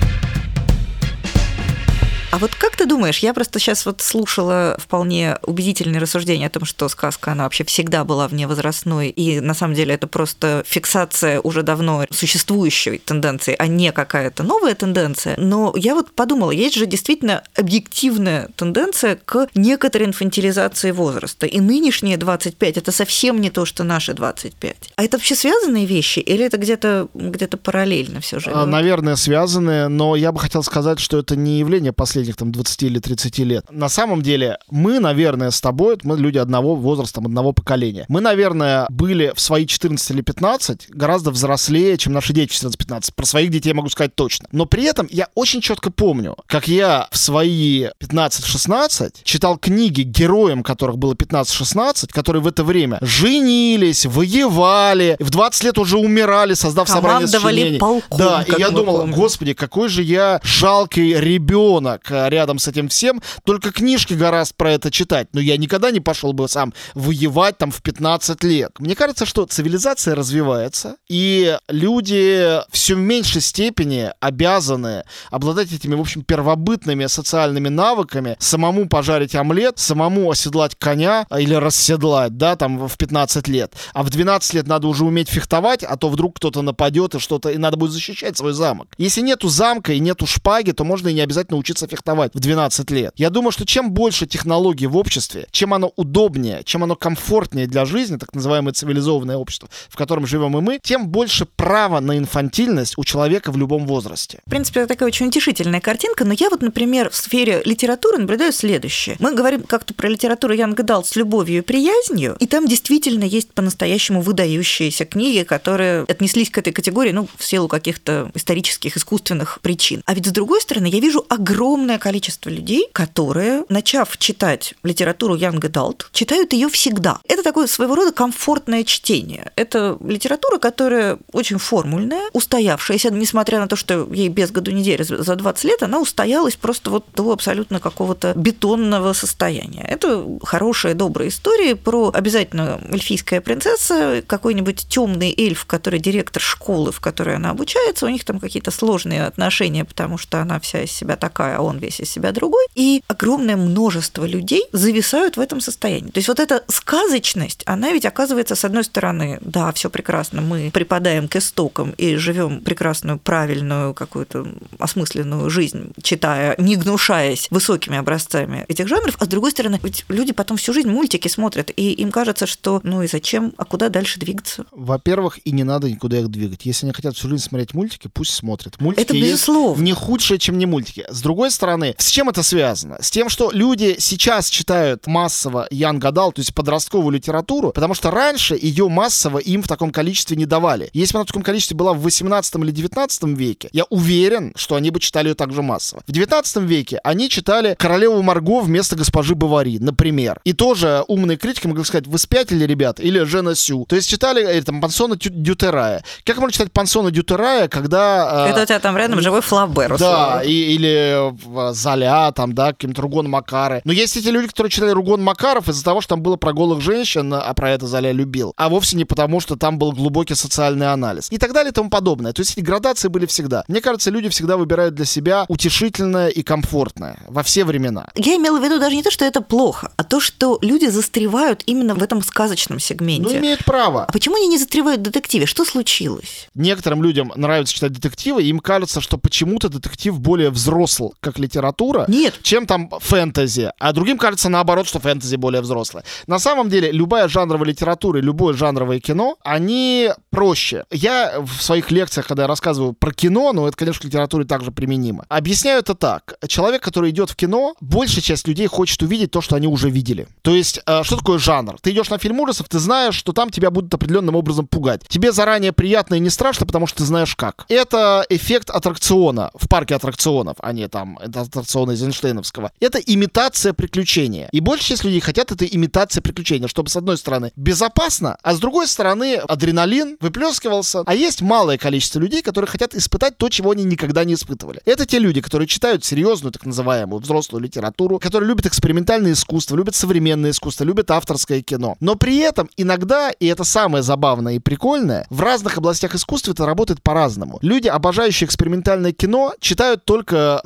А 2.32 2.38
вот 2.38 2.56
как 2.56 2.78
ты 2.78 2.86
думаешь, 2.86 3.20
я 3.20 3.34
просто 3.34 3.60
сейчас 3.60 3.86
вот 3.86 4.00
слушала 4.00 4.78
вполне 4.80 5.38
убедительные 5.44 6.00
рассуждения 6.00 6.48
о 6.48 6.50
том, 6.50 6.64
что 6.64 6.88
сказка, 6.88 7.34
она 7.34 7.44
вообще 7.44 7.66
всегда 7.66 8.06
была 8.06 8.30
вневозрастной, 8.30 9.10
и 9.10 9.42
на 9.42 9.54
самом 9.54 9.74
деле 9.76 9.94
это 9.96 10.08
просто 10.08 10.64
фиксация 10.66 11.42
уже 11.42 11.62
давно 11.62 12.06
существующей 12.10 13.00
тенденции, 13.00 13.54
а 13.60 13.68
не 13.68 13.92
какая-то 13.92 14.44
новая 14.44 14.76
тенденция. 14.76 15.36
Но 15.38 15.74
я 15.76 15.94
вот 15.94 16.14
подумала, 16.14 16.52
есть 16.52 16.76
же 16.76 16.86
действительно 16.86 17.44
объективная 17.54 18.48
тенденция 18.56 19.18
к 19.18 19.50
некоторой 19.54 20.08
инфантилизации 20.08 20.92
возраста. 20.92 21.46
И 21.46 21.60
нынешние 21.60 22.16
25– 22.16 22.78
это 22.78 22.94
совсем 22.94 23.42
не 23.42 23.50
то, 23.50 23.66
что 23.66 23.84
наши 23.84 24.14
25. 24.14 24.94
А 24.96 25.04
это 25.04 25.18
вообще 25.18 25.36
связанные 25.36 25.86
вещи 25.86 26.20
или 26.20 26.46
это 26.46 26.58
где-то 26.58 27.10
где 27.14 27.48
параллельно 27.48 28.22
все 28.22 28.40
же? 28.40 28.52
А, 28.54 28.66
Наверное, 28.66 29.18
связаны, 29.18 29.90
но 29.90 30.16
я 30.16 30.32
бы 30.32 30.40
хотел 30.40 30.64
сказать, 30.64 31.02
что 31.02 31.18
это 31.18 31.36
не 31.36 31.60
явление 31.60 31.92
последних 32.22 32.36
там 32.36 32.52
20 32.52 32.84
или 32.84 33.00
30 33.00 33.40
лет. 33.40 33.66
На 33.72 33.90
самом 33.90 34.22
деле, 34.22 34.58
мы, 34.70 35.00
наверное, 35.00 35.50
с 35.50 35.60
тобой, 35.62 35.98
мы 36.04 36.18
люди 36.18 36.38
одного 36.38 36.76
возраста, 36.76 37.20
одного 37.22 37.52
поколения. 37.54 38.06
Мы, 38.10 38.22
наверное, 38.22 38.86
были 38.90 39.32
в 39.36 39.42
свои 39.42 39.66
14 39.66 40.12
или 40.12 40.22
15 40.22 40.90
гораздо 40.90 41.32
взрослее, 41.32 41.98
чем 41.98 42.14
наши 42.14 42.34
дети 42.34 42.52
в 42.52 42.56
14-15. 42.56 43.14
Про 43.16 43.26
своих 43.26 43.50
детей 43.50 43.70
я 43.70 43.76
могу 43.76 43.90
сказать 43.90 44.16
точно. 44.16 44.48
Но 44.52 44.66
при 44.66 44.84
этом 44.84 45.08
я 45.12 45.28
очень 45.36 45.62
четко 45.62 45.92
помню, 45.92 46.36
как 46.48 46.68
я 46.68 47.08
в 47.12 47.18
свои 47.18 47.88
15-16 48.02 49.12
читал 49.24 49.58
книги 49.58 50.02
героям, 50.02 50.64
которых 50.64 50.98
было 50.98 51.14
15-16, 51.14 52.10
которые 52.12 52.42
в 52.42 52.48
это 52.48 52.64
время 52.64 52.98
женились, 53.02 54.06
воевали, 54.06 55.16
в 55.20 55.30
20 55.30 55.64
лет 55.64 55.78
уже 55.78 55.98
умирали, 55.98 56.54
создав 56.54 56.88
собрание 56.90 57.28
сочинений. 57.28 57.80
полком, 57.80 58.18
Да, 58.18 58.44
и 58.44 58.60
я 58.60 58.70
думал, 58.70 58.98
помним. 59.00 59.16
господи, 59.16 59.54
какой 59.54 59.90
же 59.90 60.04
я 60.04 60.40
жалкий 60.44 61.14
ребенок 61.20 62.11
рядом 62.12 62.60
с 62.60 62.68
этим 62.68 62.90
всем. 62.90 63.22
Только 63.46 63.72
книжки 63.72 64.14
гораздо 64.14 64.56
про 64.56 64.72
это 64.74 64.92
читать. 64.92 65.30
Но 65.34 65.40
я 65.40 65.58
никогда 65.58 65.92
не 65.92 66.00
пошел 66.00 66.34
бы 66.34 66.48
сам 66.48 66.74
воевать 66.94 67.58
там 67.58 67.72
в 67.72 67.82
15 67.82 68.44
лет. 68.44 68.72
Мне 68.80 68.96
кажется, 68.96 69.26
что 69.26 69.46
цивилизация 69.46 70.16
развивается, 70.16 70.98
и 71.08 71.58
люди 71.68 72.60
все 72.72 72.96
в 72.96 73.00
меньшей 73.00 73.42
степени 73.42 74.12
обязаны 74.20 75.04
обладать 75.30 75.72
этими, 75.72 75.96
в 75.96 76.02
общем, 76.02 76.24
первобытными 76.24 77.06
социальными 77.08 77.70
навыками, 77.70 78.36
самому 78.40 78.88
пожарить 78.88 79.36
омлет, 79.36 79.80
самому 79.80 80.30
оседлать 80.30 80.76
коня 80.76 81.26
или 81.38 81.56
расседлать, 81.56 82.38
да, 82.38 82.56
там 82.56 82.88
в 82.88 82.98
15 82.98 83.48
лет. 83.48 83.74
А 83.94 84.04
в 84.04 84.10
12 84.10 84.54
лет 84.54 84.68
надо 84.68 84.88
уже 84.88 85.06
уметь 85.06 85.30
фехтовать, 85.30 85.84
а 85.84 85.98
то 85.98 86.10
вдруг 86.10 86.36
кто-то 86.36 86.62
нападет 86.62 87.16
и 87.16 87.20
что-то, 87.20 87.50
и 87.50 87.58
надо 87.58 87.78
будет 87.78 87.92
защищать 87.92 88.38
свой 88.38 88.54
замок. 88.54 88.88
Если 88.98 89.22
нету 89.22 89.48
замка 89.50 89.94
и 89.94 90.00
нету 90.00 90.28
шпаги, 90.28 90.72
то 90.72 90.84
можно 90.84 91.08
и 91.08 91.14
не 91.14 91.22
обязательно 91.22 91.58
учиться 91.58 91.88
фехтовать 91.88 92.01
в 92.06 92.40
12 92.40 92.92
лет. 92.92 93.14
Я 93.16 93.30
думаю, 93.30 93.52
что 93.52 93.66
чем 93.66 93.92
больше 93.92 94.26
технологий 94.26 94.88
в 94.88 94.98
обществе, 94.98 95.48
чем 95.52 95.74
оно 95.74 95.92
удобнее, 95.96 96.62
чем 96.64 96.84
оно 96.84 96.96
комфортнее 96.96 97.68
для 97.68 97.86
жизни, 97.86 98.18
так 98.18 98.34
называемое 98.34 98.74
цивилизованное 98.74 99.38
общество, 99.38 99.70
в 99.90 99.96
котором 99.96 100.26
живем 100.26 100.58
и 100.58 100.62
мы, 100.62 100.80
тем 100.82 101.08
больше 101.08 101.46
права 101.46 102.00
на 102.00 102.18
инфантильность 102.18 102.94
у 102.98 103.04
человека 103.04 103.52
в 103.52 103.58
любом 103.58 103.86
возрасте. 103.86 104.40
В 104.46 104.50
принципе, 104.50 104.82
это 104.82 104.90
такая 104.90 105.08
очень 105.08 105.28
утешительная 105.28 105.82
картинка, 105.82 106.26
но 106.26 106.34
я 106.34 106.50
вот, 106.50 106.62
например, 106.62 107.10
в 107.10 107.16
сфере 107.16 107.62
литературы 107.66 108.18
наблюдаю 108.18 108.52
следующее. 108.52 109.16
Мы 109.20 109.34
говорим 109.34 109.64
как-то 109.64 109.94
про 109.94 110.08
литературу 110.08 110.54
Янга 110.54 110.84
Дал 110.84 111.04
с 111.04 111.16
любовью 111.16 111.60
и 111.60 111.62
приязнью, 111.62 112.36
и 112.40 112.48
там 112.48 112.68
действительно 112.68 113.24
есть 113.24 113.54
по-настоящему 113.54 114.22
выдающиеся 114.22 115.06
книги, 115.06 115.44
которые 115.44 116.04
отнеслись 116.04 116.50
к 116.50 116.58
этой 116.58 116.74
категории, 116.74 117.12
ну, 117.12 117.28
в 117.38 117.44
силу 117.44 117.68
каких-то 117.68 118.32
исторических, 118.34 118.98
искусственных 118.98 119.60
причин. 119.62 120.02
А 120.06 120.14
ведь 120.14 120.26
с 120.26 120.32
другой 120.32 120.62
стороны, 120.62 120.88
я 120.88 121.00
вижу 121.00 121.26
огромное 121.30 121.91
огромное 121.92 122.00
количество 122.00 122.50
людей, 122.50 122.88
которые, 122.94 123.66
начав 123.70 124.18
читать 124.18 124.74
литературу 124.84 125.36
Young 125.36 125.60
Adult, 125.60 126.06
читают 126.14 126.54
ее 126.54 126.70
всегда. 126.70 127.20
Это 127.28 127.44
такое 127.44 127.68
своего 127.68 127.96
рода 127.96 128.12
комфортное 128.12 128.84
чтение. 128.84 129.52
Это 129.56 129.98
литература, 130.02 130.58
которая 130.58 131.18
очень 131.34 131.58
формульная, 131.58 132.30
устоявшаяся, 132.34 133.12
несмотря 133.12 133.60
на 133.60 133.68
то, 133.68 133.76
что 133.76 134.08
ей 134.14 134.30
без 134.30 134.52
году 134.52 134.72
недели 134.72 135.04
за 135.04 135.36
20 135.36 135.64
лет, 135.66 135.84
она 135.84 136.00
устоялась 136.00 136.56
просто 136.56 136.90
вот 136.90 137.06
до 137.16 137.32
абсолютно 137.32 137.80
какого-то 137.80 138.34
бетонного 138.36 139.14
состояния. 139.14 139.86
Это 139.90 140.26
хорошая, 140.44 140.94
добрая 140.94 141.28
история 141.30 141.76
про 141.76 142.12
обязательно 142.14 142.80
эльфийская 142.92 143.42
принцесса, 143.42 144.24
какой-нибудь 144.26 144.88
темный 144.88 145.34
эльф, 145.38 145.66
который 145.66 146.00
директор 146.00 146.42
школы, 146.42 146.92
в 146.92 147.00
которой 147.00 147.36
она 147.36 147.50
обучается, 147.50 148.06
у 148.06 148.10
них 148.10 148.24
там 148.24 148.40
какие-то 148.40 148.72
сложные 148.72 149.26
отношения, 149.26 149.84
потому 149.84 150.18
что 150.18 150.42
она 150.42 150.60
вся 150.60 150.84
из 150.84 150.92
себя 150.92 151.16
такая, 151.16 151.58
а 151.58 151.62
он 151.62 151.71
весь 151.78 152.00
из 152.00 152.10
себя 152.10 152.32
другой. 152.32 152.66
И 152.76 153.04
огромное 153.08 153.58
множество 153.58 154.26
людей 154.26 154.64
зависают 154.72 155.38
в 155.38 155.40
этом 155.40 155.62
состоянии. 155.62 156.12
То 156.12 156.18
есть 156.20 156.28
вот 156.28 156.40
эта 156.40 156.64
сказочность, 156.68 157.64
она 157.66 157.92
ведь 157.92 158.06
оказывается, 158.06 158.56
с 158.56 158.66
одной 158.66 158.84
стороны, 158.84 159.40
да, 159.42 159.72
все 159.72 159.90
прекрасно, 159.90 160.42
мы 160.42 160.72
припадаем 160.72 161.28
к 161.28 161.36
истокам 161.36 161.92
и 161.98 162.16
живем 162.16 162.62
прекрасную, 162.62 163.20
правильную, 163.20 163.94
какую-то 163.94 164.48
осмысленную 164.80 165.50
жизнь, 165.50 165.94
читая, 166.02 166.56
не 166.58 166.76
гнушаясь 166.76 167.48
высокими 167.50 167.98
образцами 167.98 168.66
этих 168.68 168.88
жанров, 168.88 169.16
а 169.20 169.26
с 169.26 169.28
другой 169.28 169.52
стороны, 169.52 169.80
ведь 169.84 170.06
люди 170.08 170.34
потом 170.34 170.58
всю 170.58 170.74
жизнь 170.74 170.90
мультики 170.90 171.28
смотрят, 171.28 171.72
и 171.76 171.92
им 171.94 172.12
кажется, 172.12 172.46
что 172.46 172.82
ну 172.84 173.04
и 173.04 173.08
зачем, 173.08 173.54
а 173.58 173.66
куда 173.66 173.90
дальше 173.90 174.20
двигаться? 174.20 174.66
Во-первых, 174.72 175.40
и 175.44 175.52
не 175.52 175.64
надо 175.64 175.90
никуда 175.90 176.20
их 176.20 176.30
двигать. 176.30 176.66
Если 176.66 176.86
они 176.86 176.94
хотят 176.94 177.16
всю 177.16 177.30
жизнь 177.30 177.44
смотреть 177.44 177.74
мультики, 177.74 178.10
пусть 178.12 178.34
смотрят. 178.34 178.80
Мультики 178.80 179.04
это 179.04 179.14
безусловно. 179.14 179.82
не 179.82 179.94
худшее, 179.94 180.40
чем 180.40 180.58
не 180.58 180.66
мультики. 180.66 181.06
С 181.10 181.22
другой 181.22 181.52
стороны, 181.52 181.61
с 181.98 182.10
чем 182.10 182.30
это 182.30 182.44
связано? 182.44 182.98
С 183.02 183.12
тем, 183.12 183.30
что 183.30 183.52
люди 183.52 183.96
сейчас 184.00 184.50
читают 184.50 185.08
массово 185.08 185.68
Ян 185.72 186.00
Гадал, 186.00 186.32
то 186.32 186.40
есть 186.42 186.54
подростковую 186.54 187.12
литературу, 187.12 187.72
потому 187.72 187.94
что 187.94 188.12
раньше 188.12 188.58
ее 188.60 188.88
массово 188.90 189.40
им 189.40 189.64
в 189.64 189.68
таком 189.68 189.92
количестве 189.92 190.38
не 190.38 190.46
давали. 190.46 190.90
Если 190.94 191.14
бы 191.14 191.20
она 191.20 191.26
в 191.26 191.28
таком 191.28 191.44
количестве 191.44 191.78
была 191.78 191.94
в 191.94 192.02
18 192.02 192.56
или 192.56 192.72
19 192.72 193.24
веке, 193.38 193.70
я 193.72 193.84
уверен, 193.90 194.54
что 194.56 194.76
они 194.76 194.90
бы 194.92 195.00
читали 195.00 195.30
ее 195.30 195.36
также 195.36 195.62
массово. 195.62 196.04
В 196.08 196.12
19 196.12 196.58
веке 196.58 197.00
они 197.04 197.30
читали 197.30 197.76
«Королеву 197.78 198.22
Марго» 198.22 198.62
вместо 198.62 198.96
госпожи 198.96 199.36
Бавари, 199.36 199.80
например. 199.80 200.40
И 200.44 200.54
тоже 200.54 201.04
умные 201.08 201.38
критики 201.38 201.68
могли 201.68 201.84
сказать, 201.84 202.08
вы 202.08 202.18
спятили, 202.18 202.66
ребята, 202.66 203.02
или 203.02 203.24
Жена 203.24 203.56
Сю. 203.56 203.86
То 203.88 203.96
есть 203.96 204.10
читали 204.10 204.44
э, 204.44 204.62
там 204.62 204.82
Пансона 204.82 205.16
Дютерая. 205.16 206.04
Как 206.26 206.38
можно 206.38 206.52
читать 206.54 206.72
Пансона 206.72 207.12
Дютерая, 207.12 207.68
когда... 207.68 208.48
Э, 208.48 208.52
Это 208.52 208.64
у 208.64 208.66
тебя 208.66 208.80
там 208.80 208.98
рядом 208.98 209.22
живой 209.22 209.42
Флабер. 209.42 209.98
Да, 209.98 210.42
и, 210.44 210.52
или 210.52 211.30
э, 211.30 211.32
Золя, 211.74 212.32
там, 212.32 212.54
да, 212.54 212.68
каким-то 212.74 213.02
Ругон 213.02 213.30
Макары. 213.30 213.82
Но 213.86 213.92
есть 213.92 214.18
эти 214.18 214.28
люди, 214.28 214.48
которые 214.48 214.72
читали 214.72 214.92
Ругон 214.92 215.24
Макаров 215.24 215.70
из-за 215.70 215.84
того, 215.84 216.02
что 216.02 216.16
там 216.16 216.22
было 216.22 216.36
про 216.36 216.54
голых 216.54 216.82
женщин, 216.82 217.34
а 217.34 217.54
про 217.54 217.72
это 217.72 217.88
Золя 217.88 218.12
любил. 218.12 218.54
А 218.58 218.70
вовсе 218.70 218.98
не 218.98 219.06
потому, 219.06 219.40
что 219.40 219.56
там 219.56 219.78
был 219.78 219.92
глубокий 219.92 220.36
социальный 220.36 220.92
анализ. 220.92 221.28
И 221.32 221.38
так 221.38 221.54
далее 221.54 221.72
и 221.72 221.74
тому 221.74 221.90
подобное. 221.90 222.34
То 222.34 222.42
есть 222.42 222.54
эти 222.54 222.62
градации 222.62 223.08
были 223.08 223.26
всегда. 223.26 223.64
Мне 223.68 223.82
кажется, 223.82 224.10
люди 224.10 224.30
всегда 224.30 224.58
выбирают 224.58 224.96
для 224.96 225.06
себя 225.06 225.46
утешительное 225.48 226.30
и 226.30 226.44
комфортное 226.44 227.18
во 227.28 227.44
все 227.44 227.66
времена. 227.66 228.08
Я 228.16 228.36
имела 228.36 228.60
в 228.60 228.64
виду 228.64 228.80
даже 228.80 228.96
не 228.96 229.04
то, 229.04 229.12
что 229.12 229.26
это 229.26 229.42
плохо, 229.42 229.92
а 229.98 230.04
то, 230.04 230.20
что 230.20 230.60
люди 230.62 230.88
застревают 230.88 231.64
именно 231.66 231.96
в 231.96 232.04
этом 232.04 232.22
сказочном 232.22 232.80
сегменте. 232.80 233.30
Ну, 233.34 233.40
имеют 233.40 233.66
право. 233.66 234.06
А 234.06 234.12
почему 234.12 234.36
они 234.36 234.48
не 234.48 234.58
застревают 234.58 235.02
в 235.02 235.04
детективе? 235.04 235.46
Что 235.46 235.66
случилось? 235.66 236.50
Некоторым 236.56 237.04
людям 237.04 237.32
нравится 237.36 237.74
читать 237.74 237.92
детективы, 237.92 238.44
и 238.44 238.48
им 238.48 238.60
кажется, 238.60 239.02
что 239.02 239.18
почему-то 239.18 239.70
детектив 239.70 240.20
более 240.20 240.50
взрослый, 240.50 241.12
как 241.20 241.40
литература, 241.42 242.06
Нет. 242.08 242.40
чем 242.42 242.66
там 242.66 242.90
фэнтези. 243.00 243.72
А 243.80 243.94
другим 243.94 244.18
кажется 244.18 244.50
наоборот, 244.50 244.88
что 244.88 245.00
фэнтези 245.00 245.36
более 245.36 245.62
взрослое. 245.62 246.04
На 246.28 246.40
самом 246.40 246.70
деле, 246.70 246.92
любая 246.92 247.28
жанровая 247.28 247.68
литература 247.68 248.20
и 248.20 248.22
любое 248.22 248.54
жанровое 248.54 249.00
кино, 249.00 249.38
они 249.44 250.10
проще. 250.30 250.86
Я 250.92 251.40
в 251.40 251.62
своих 251.62 251.92
лекциях, 251.92 252.28
когда 252.28 252.44
я 252.44 252.48
рассказываю 252.48 252.94
про 252.94 253.12
кино, 253.12 253.52
но 253.54 253.68
это, 253.68 253.78
конечно, 253.78 254.02
к 254.02 254.06
литературе 254.06 254.46
также 254.46 254.72
применимо, 254.72 255.26
объясняю 255.30 255.80
это 255.80 255.96
так. 255.96 256.36
Человек, 256.48 256.82
который 256.84 257.10
идет 257.10 257.30
в 257.30 257.36
кино, 257.36 257.76
большая 257.82 258.22
часть 258.22 258.48
людей 258.48 258.68
хочет 258.68 259.02
увидеть 259.02 259.32
то, 259.32 259.42
что 259.42 259.56
они 259.56 259.68
уже 259.68 259.90
видели. 259.90 260.28
То 260.42 260.56
есть, 260.56 260.82
э, 260.86 261.04
что 261.04 261.18
такое 261.18 261.40
жанр? 261.40 261.78
Ты 261.82 261.92
идешь 261.92 262.10
на 262.10 262.18
фильм 262.18 262.40
ужасов, 262.40 262.70
ты 262.70 262.80
знаешь, 262.80 263.16
что 263.16 263.34
там 263.34 263.50
тебя 263.50 263.72
будут 263.72 263.94
определенным 263.94 264.36
образом 264.36 264.68
пугать. 264.68 265.02
Тебе 265.08 265.32
заранее 265.32 265.72
приятно 265.72 266.16
и 266.16 266.20
не 266.20 266.30
страшно, 266.30 266.66
потому 266.66 266.88
что 266.88 267.00
ты 267.00 267.04
знаешь 267.06 267.36
как. 267.36 267.66
Это 267.70 268.26
эффект 268.30 268.70
аттракциона 268.70 269.52
в 269.56 269.68
парке 269.68 269.96
аттракционов, 269.96 270.58
а 270.60 270.74
не 270.74 270.88
там 270.88 271.20
это 271.32 271.42
аттракционы 271.42 271.92
Эйзенштейновского. 271.92 272.72
Это 272.80 273.00
имитация 273.00 273.74
приключения. 273.74 274.50
И 274.52 274.60
большая 274.60 274.90
часть 274.90 275.04
людей 275.04 275.20
хотят 275.20 275.52
этой 275.52 275.68
имитации 275.72 276.20
приключения, 276.20 276.68
чтобы, 276.68 276.90
с 276.90 276.96
одной 276.96 277.18
стороны, 277.18 277.52
безопасно, 277.56 278.38
а 278.44 278.54
с 278.54 278.60
другой 278.60 278.88
стороны, 278.88 279.36
адреналин 279.36 280.18
выплескивался. 280.20 281.04
А 281.06 281.16
есть 281.16 281.42
малое 281.42 281.78
количество 281.78 282.20
людей, 282.20 282.42
которые 282.42 282.70
хотят 282.70 282.94
испытать 282.94 283.38
то, 283.38 283.50
чего 283.50 283.72
они 283.72 283.84
никогда 283.84 284.24
не 284.24 284.36
испытывали. 284.36 284.82
Это 284.86 285.06
те 285.06 285.20
люди, 285.20 285.42
которые 285.42 285.68
читают 285.68 286.06
серьезную, 286.06 286.52
так 286.52 286.66
называемую, 286.66 287.22
взрослую 287.22 287.64
литературу, 287.64 288.20
которые 288.20 288.48
любят 288.48 288.66
экспериментальное 288.66 289.34
искусство, 289.34 289.76
любят 289.76 289.96
современное 289.96 290.52
искусство, 290.52 290.84
любят 290.84 291.10
авторское 291.12 291.62
кино. 291.62 291.96
Но 292.00 292.16
при 292.16 292.38
этом 292.38 292.70
иногда, 292.78 293.32
и 293.32 293.48
это 293.48 293.64
самое 293.64 294.04
забавное 294.04 294.56
и 294.56 294.60
прикольное, 294.60 295.26
в 295.30 295.42
разных 295.42 295.78
областях 295.78 296.16
искусства 296.16 296.52
это 296.52 296.66
работает 296.66 297.02
по-разному. 297.02 297.60
Люди, 297.62 297.88
обожающие 297.88 298.48
экспериментальное 298.48 299.12
кино, 299.12 299.54
читают 299.60 300.06
только 300.06 300.62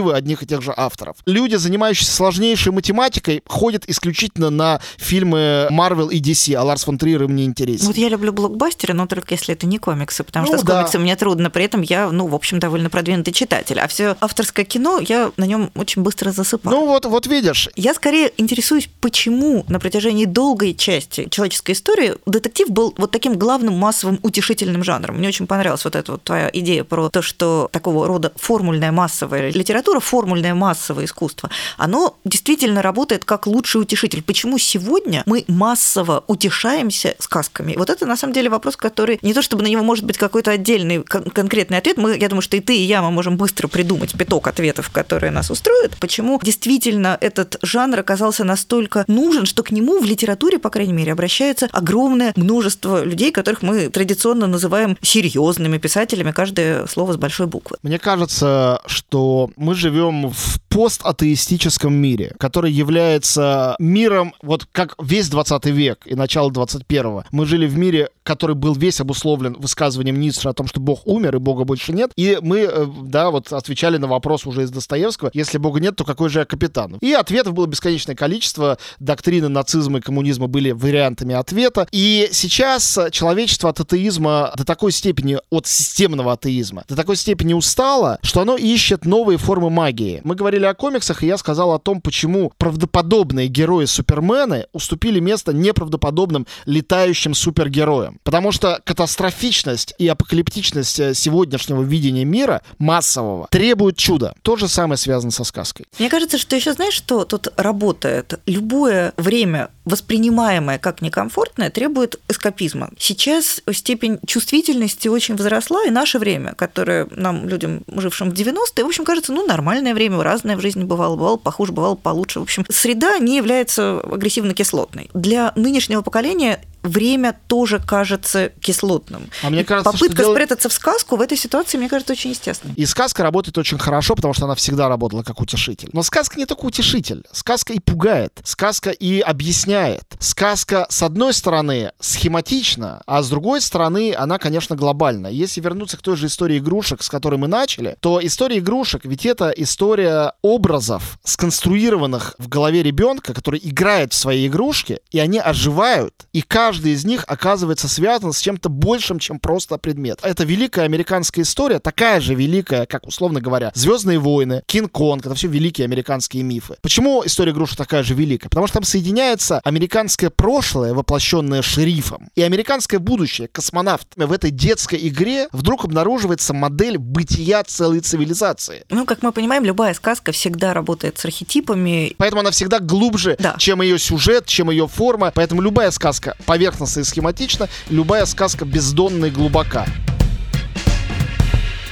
детективы 0.00 0.14
одних 0.14 0.42
и 0.42 0.46
тех 0.46 0.62
же 0.62 0.72
авторов. 0.76 1.16
Люди, 1.26 1.56
занимающиеся 1.56 2.12
сложнейшей 2.12 2.72
математикой, 2.72 3.42
ходят 3.46 3.84
исключительно 3.86 4.50
на 4.50 4.80
фильмы 4.96 5.68
Marvel 5.70 6.10
и 6.10 6.20
DC, 6.20 6.54
а 6.54 6.62
Ларс 6.64 6.84
фон 6.84 6.98
Триер 6.98 7.24
им 7.24 7.36
не 7.36 7.44
интересен. 7.44 7.86
Вот 7.86 7.96
я 7.96 8.08
люблю 8.08 8.32
блокбастеры, 8.32 8.94
но 8.94 9.06
только 9.06 9.34
если 9.34 9.54
это 9.54 9.66
не 9.66 9.78
комиксы, 9.78 10.24
потому 10.24 10.46
Ну 10.46 10.52
что 10.52 10.58
с 10.62 10.64
да. 10.64 10.76
комиксами 10.76 11.02
мне 11.02 11.16
трудно. 11.16 11.50
При 11.50 11.64
этом 11.64 11.82
я, 11.82 12.10
ну, 12.10 12.26
в 12.26 12.34
общем, 12.34 12.58
довольно 12.58 12.90
продвинутый 12.90 13.32
читатель. 13.32 13.78
А 13.80 13.86
все 13.88 14.16
авторское 14.20 14.64
кино, 14.64 15.00
я 15.00 15.32
на 15.36 15.44
нем 15.44 15.70
очень 15.74 16.02
быстро 16.02 16.30
засыпаю. 16.32 16.76
Ну 16.76 16.86
вот, 16.86 17.04
вот 17.06 17.26
видишь, 17.26 17.68
Я 17.76 17.94
скорее 17.94 18.32
интересуюсь, 18.36 18.88
почему 19.00 19.64
на 19.68 19.78
протяжении 19.80 20.24
долгой 20.24 20.74
части 20.74 21.28
человеческой 21.30 21.72
истории 21.72 22.14
детектив 22.26 22.68
был 22.70 22.94
вот 22.96 23.10
таким 23.10 23.38
главным 23.38 23.74
массовым 23.74 24.18
утешительным 24.22 24.84
жанром. 24.84 25.16
Мне 25.18 25.28
очень 25.28 25.46
понравилась 25.46 25.84
вот 25.84 25.96
эта 25.96 26.12
вот 26.12 26.22
твоя 26.22 26.50
идея 26.52 26.84
про 26.84 27.08
то, 27.10 27.22
что 27.22 27.68
такого 27.72 28.06
рода 28.06 28.32
формульная 28.36 28.92
массовая 28.92 29.50
литература, 29.50 29.89
формульное 29.98 30.54
массовое 30.54 31.06
искусство, 31.06 31.50
оно 31.76 32.16
действительно 32.24 32.82
работает 32.82 33.24
как 33.24 33.48
лучший 33.48 33.80
утешитель. 33.80 34.22
Почему 34.22 34.58
сегодня 34.58 35.24
мы 35.26 35.44
массово 35.48 36.22
утешаемся 36.28 37.16
сказками? 37.18 37.74
Вот 37.76 37.90
это 37.90 38.06
на 38.06 38.16
самом 38.16 38.34
деле 38.34 38.48
вопрос, 38.48 38.76
который 38.76 39.18
не 39.22 39.34
то 39.34 39.42
чтобы 39.42 39.64
на 39.64 39.66
него 39.66 39.82
может 39.82 40.04
быть 40.04 40.18
какой-то 40.18 40.52
отдельный 40.52 41.02
кон- 41.02 41.24
конкретный 41.24 41.78
ответ. 41.78 41.96
Мы, 41.96 42.16
я 42.16 42.28
думаю, 42.28 42.42
что 42.42 42.56
и 42.56 42.60
ты, 42.60 42.76
и 42.76 42.82
я, 42.82 43.02
мы 43.02 43.10
можем 43.10 43.36
быстро 43.36 43.66
придумать 43.66 44.16
пяток 44.16 44.46
ответов, 44.46 44.90
которые 44.90 45.32
нас 45.32 45.50
устроят. 45.50 45.96
Почему 45.98 46.38
действительно 46.42 47.16
этот 47.20 47.58
жанр 47.62 47.98
оказался 47.98 48.44
настолько 48.44 49.04
нужен, 49.08 49.46
что 49.46 49.62
к 49.62 49.70
нему 49.70 49.98
в 49.98 50.04
литературе, 50.04 50.58
по 50.58 50.70
крайней 50.70 50.92
мере, 50.92 51.12
обращается 51.12 51.68
огромное 51.72 52.32
множество 52.36 53.02
людей, 53.02 53.32
которых 53.32 53.62
мы 53.62 53.88
традиционно 53.88 54.46
называем 54.46 54.98
серьезными 55.00 55.78
писателями, 55.78 56.32
каждое 56.32 56.86
слово 56.86 57.14
с 57.14 57.16
большой 57.16 57.46
буквы. 57.46 57.78
Мне 57.82 57.98
кажется, 57.98 58.82
что 58.86 59.50
мы 59.56 59.74
живем 59.80 60.30
в 60.30 60.60
постатеистическом 60.68 61.92
мире, 61.92 62.34
который 62.38 62.70
является 62.70 63.74
миром, 63.78 64.34
вот 64.42 64.66
как 64.70 64.94
весь 65.02 65.28
20 65.28 65.66
век 65.66 66.02
и 66.06 66.14
начало 66.14 66.50
21-го. 66.50 67.24
Мы 67.32 67.46
жили 67.46 67.66
в 67.66 67.76
мире, 67.76 68.10
который 68.22 68.54
был 68.54 68.74
весь 68.74 69.00
обусловлен 69.00 69.56
высказыванием 69.58 70.20
Ницше 70.20 70.48
о 70.48 70.52
том, 70.52 70.68
что 70.68 70.78
Бог 70.78 71.06
умер 71.06 71.36
и 71.36 71.38
Бога 71.38 71.64
больше 71.64 71.92
нет. 71.92 72.12
И 72.16 72.38
мы, 72.40 72.58
э, 72.60 72.86
да, 73.02 73.30
вот 73.30 73.52
отвечали 73.52 73.96
на 73.96 74.06
вопрос 74.06 74.46
уже 74.46 74.62
из 74.62 74.70
Достоевского, 74.70 75.30
если 75.34 75.58
Бога 75.58 75.80
нет, 75.80 75.96
то 75.96 76.04
какой 76.04 76.28
же 76.28 76.40
я 76.40 76.44
капитан? 76.44 76.98
И 77.00 77.12
ответов 77.12 77.54
было 77.54 77.66
бесконечное 77.66 78.14
количество. 78.14 78.78
Доктрины 79.00 79.48
нацизма 79.48 79.98
и 79.98 80.00
коммунизма 80.00 80.46
были 80.46 80.70
вариантами 80.70 81.34
ответа. 81.34 81.88
И 81.90 82.28
сейчас 82.30 82.98
человечество 83.10 83.70
от 83.70 83.80
атеизма 83.80 84.52
до 84.56 84.64
такой 84.64 84.92
степени, 84.92 85.38
от 85.50 85.66
системного 85.66 86.32
атеизма, 86.34 86.84
до 86.88 86.94
такой 86.94 87.16
степени 87.16 87.54
устало, 87.54 88.18
что 88.22 88.42
оно 88.42 88.56
ищет 88.56 89.04
новые 89.04 89.38
формы 89.38 89.69
магии. 89.70 90.20
Мы 90.24 90.34
говорили 90.34 90.64
о 90.64 90.74
комиксах, 90.74 91.22
и 91.22 91.26
я 91.26 91.38
сказал 91.38 91.72
о 91.72 91.78
том, 91.78 92.00
почему 92.00 92.52
правдоподобные 92.58 93.48
герои-супермены 93.48 94.66
уступили 94.72 95.20
место 95.20 95.52
неправдоподобным 95.52 96.46
летающим 96.66 97.34
супергероям. 97.34 98.18
Потому 98.22 98.52
что 98.52 98.80
катастрофичность 98.84 99.94
и 99.98 100.08
апокалиптичность 100.08 101.00
э, 101.00 101.14
сегодняшнего 101.14 101.82
видения 101.82 102.24
мира, 102.24 102.62
массового, 102.78 103.48
требуют 103.50 103.96
чуда. 103.96 104.34
То 104.42 104.56
же 104.56 104.68
самое 104.68 104.98
связано 104.98 105.30
со 105.30 105.44
сказкой. 105.44 105.86
Мне 105.98 106.08
кажется, 106.10 106.38
что 106.38 106.56
еще 106.56 106.72
знаешь, 106.72 106.94
что 106.94 107.24
тут 107.24 107.48
работает? 107.56 108.40
Любое 108.46 109.12
время, 109.16 109.70
воспринимаемое 109.84 110.78
как 110.78 111.02
некомфортное, 111.02 111.70
требует 111.70 112.20
эскапизма. 112.28 112.90
Сейчас 112.98 113.60
степень 113.72 114.18
чувствительности 114.26 115.08
очень 115.08 115.36
возросла, 115.36 115.84
и 115.86 115.90
наше 115.90 116.18
время, 116.18 116.54
которое 116.54 117.06
нам, 117.10 117.48
людям, 117.48 117.82
жившим 117.88 118.30
в 118.30 118.34
90-е, 118.34 118.84
в 118.84 118.88
общем, 118.88 119.04
кажется, 119.04 119.32
ну, 119.32 119.46
нормальное 119.50 119.94
время, 119.94 120.22
разное 120.22 120.56
в 120.56 120.60
жизни 120.60 120.84
бывало, 120.84 121.16
бывало 121.16 121.36
похуже, 121.36 121.72
бывало 121.72 121.94
получше. 121.94 122.40
В 122.40 122.44
общем, 122.44 122.64
среда 122.68 123.18
не 123.18 123.36
является 123.36 124.00
агрессивно-кислотной. 124.00 125.10
Для 125.14 125.52
нынешнего 125.56 126.02
поколения 126.02 126.60
время 126.82 127.38
тоже 127.46 127.78
кажется 127.78 128.50
кислотным. 128.60 129.30
А 129.42 129.50
мне 129.50 129.64
кажется, 129.64 129.92
Попытка 129.92 130.22
что 130.22 130.32
спрятаться 130.32 130.68
в 130.68 130.72
сказку 130.72 131.16
в 131.16 131.20
этой 131.20 131.36
ситуации, 131.36 131.78
мне 131.78 131.88
кажется, 131.88 132.12
очень 132.12 132.30
естественной. 132.30 132.74
И 132.74 132.86
сказка 132.86 133.22
работает 133.22 133.58
очень 133.58 133.78
хорошо, 133.78 134.14
потому 134.14 134.34
что 134.34 134.46
она 134.46 134.54
всегда 134.54 134.88
работала 134.88 135.22
как 135.22 135.40
утешитель. 135.40 135.90
Но 135.92 136.02
сказка 136.02 136.38
не 136.38 136.46
только 136.46 136.64
утешитель. 136.64 137.24
Сказка 137.32 137.72
и 137.72 137.78
пугает. 137.78 138.40
Сказка 138.44 138.90
и 138.90 139.20
объясняет. 139.20 140.04
Сказка, 140.18 140.86
с 140.88 141.02
одной 141.02 141.34
стороны, 141.34 141.92
схематична, 142.00 143.02
а 143.06 143.22
с 143.22 143.28
другой 143.28 143.60
стороны, 143.60 144.14
она, 144.14 144.38
конечно, 144.38 144.76
глобальна. 144.76 145.26
Если 145.26 145.60
вернуться 145.60 145.96
к 145.96 146.02
той 146.02 146.16
же 146.16 146.26
истории 146.26 146.58
игрушек, 146.58 147.02
с 147.02 147.08
которой 147.08 147.36
мы 147.38 147.48
начали, 147.48 147.96
то 148.00 148.24
история 148.24 148.58
игрушек, 148.58 149.04
ведь 149.04 149.26
это 149.26 149.50
история 149.50 150.32
образов, 150.42 151.18
сконструированных 151.24 152.34
в 152.38 152.48
голове 152.48 152.82
ребенка, 152.82 153.34
который 153.34 153.60
играет 153.62 154.12
в 154.12 154.16
свои 154.16 154.46
игрушки, 154.46 155.00
и 155.10 155.18
они 155.18 155.38
оживают. 155.38 156.14
И 156.32 156.42
каждый 156.42 156.69
каждый 156.70 156.92
из 156.92 157.04
них 157.04 157.24
оказывается 157.26 157.88
связан 157.88 158.32
с 158.32 158.38
чем-то 158.38 158.68
большим, 158.68 159.18
чем 159.18 159.40
просто 159.40 159.76
предмет. 159.76 160.20
Это 160.22 160.44
великая 160.44 160.84
американская 160.84 161.42
история, 161.44 161.80
такая 161.80 162.20
же 162.20 162.34
великая, 162.36 162.86
как, 162.86 163.08
условно 163.08 163.40
говоря, 163.40 163.72
Звездные 163.74 164.20
войны, 164.20 164.62
Кинг-Конг, 164.66 165.26
это 165.26 165.34
все 165.34 165.48
великие 165.48 165.86
американские 165.86 166.44
мифы. 166.44 166.76
Почему 166.80 167.24
история 167.26 167.50
игрушек 167.50 167.76
такая 167.76 168.04
же 168.04 168.14
великая? 168.14 168.48
Потому 168.50 168.68
что 168.68 168.74
там 168.74 168.84
соединяется 168.84 169.60
американское 169.64 170.30
прошлое, 170.30 170.94
воплощенное 170.94 171.60
шерифом, 171.62 172.28
и 172.36 172.42
американское 172.42 173.00
будущее, 173.00 173.48
космонавт. 173.48 174.06
В 174.14 174.30
этой 174.30 174.52
детской 174.52 175.08
игре 175.08 175.48
вдруг 175.50 175.84
обнаруживается 175.84 176.54
модель 176.54 176.98
бытия 176.98 177.64
целой 177.64 177.98
цивилизации. 177.98 178.84
Ну, 178.90 179.06
как 179.06 179.24
мы 179.24 179.32
понимаем, 179.32 179.64
любая 179.64 179.92
сказка 179.94 180.30
всегда 180.30 180.72
работает 180.72 181.18
с 181.18 181.24
архетипами. 181.24 182.14
Поэтому 182.16 182.42
она 182.42 182.52
всегда 182.52 182.78
глубже, 182.78 183.34
Да. 183.40 183.56
чем 183.58 183.82
ее 183.82 183.98
сюжет, 183.98 184.46
чем 184.46 184.70
ее 184.70 184.86
форма. 184.86 185.32
Поэтому 185.34 185.62
любая 185.62 185.90
сказка 185.90 186.36
поверхностно 186.60 187.00
и 187.00 187.04
схематично, 187.04 187.70
любая 187.88 188.26
сказка 188.26 188.66
бездонна 188.66 189.26
и 189.26 189.30
глубока. 189.30 189.86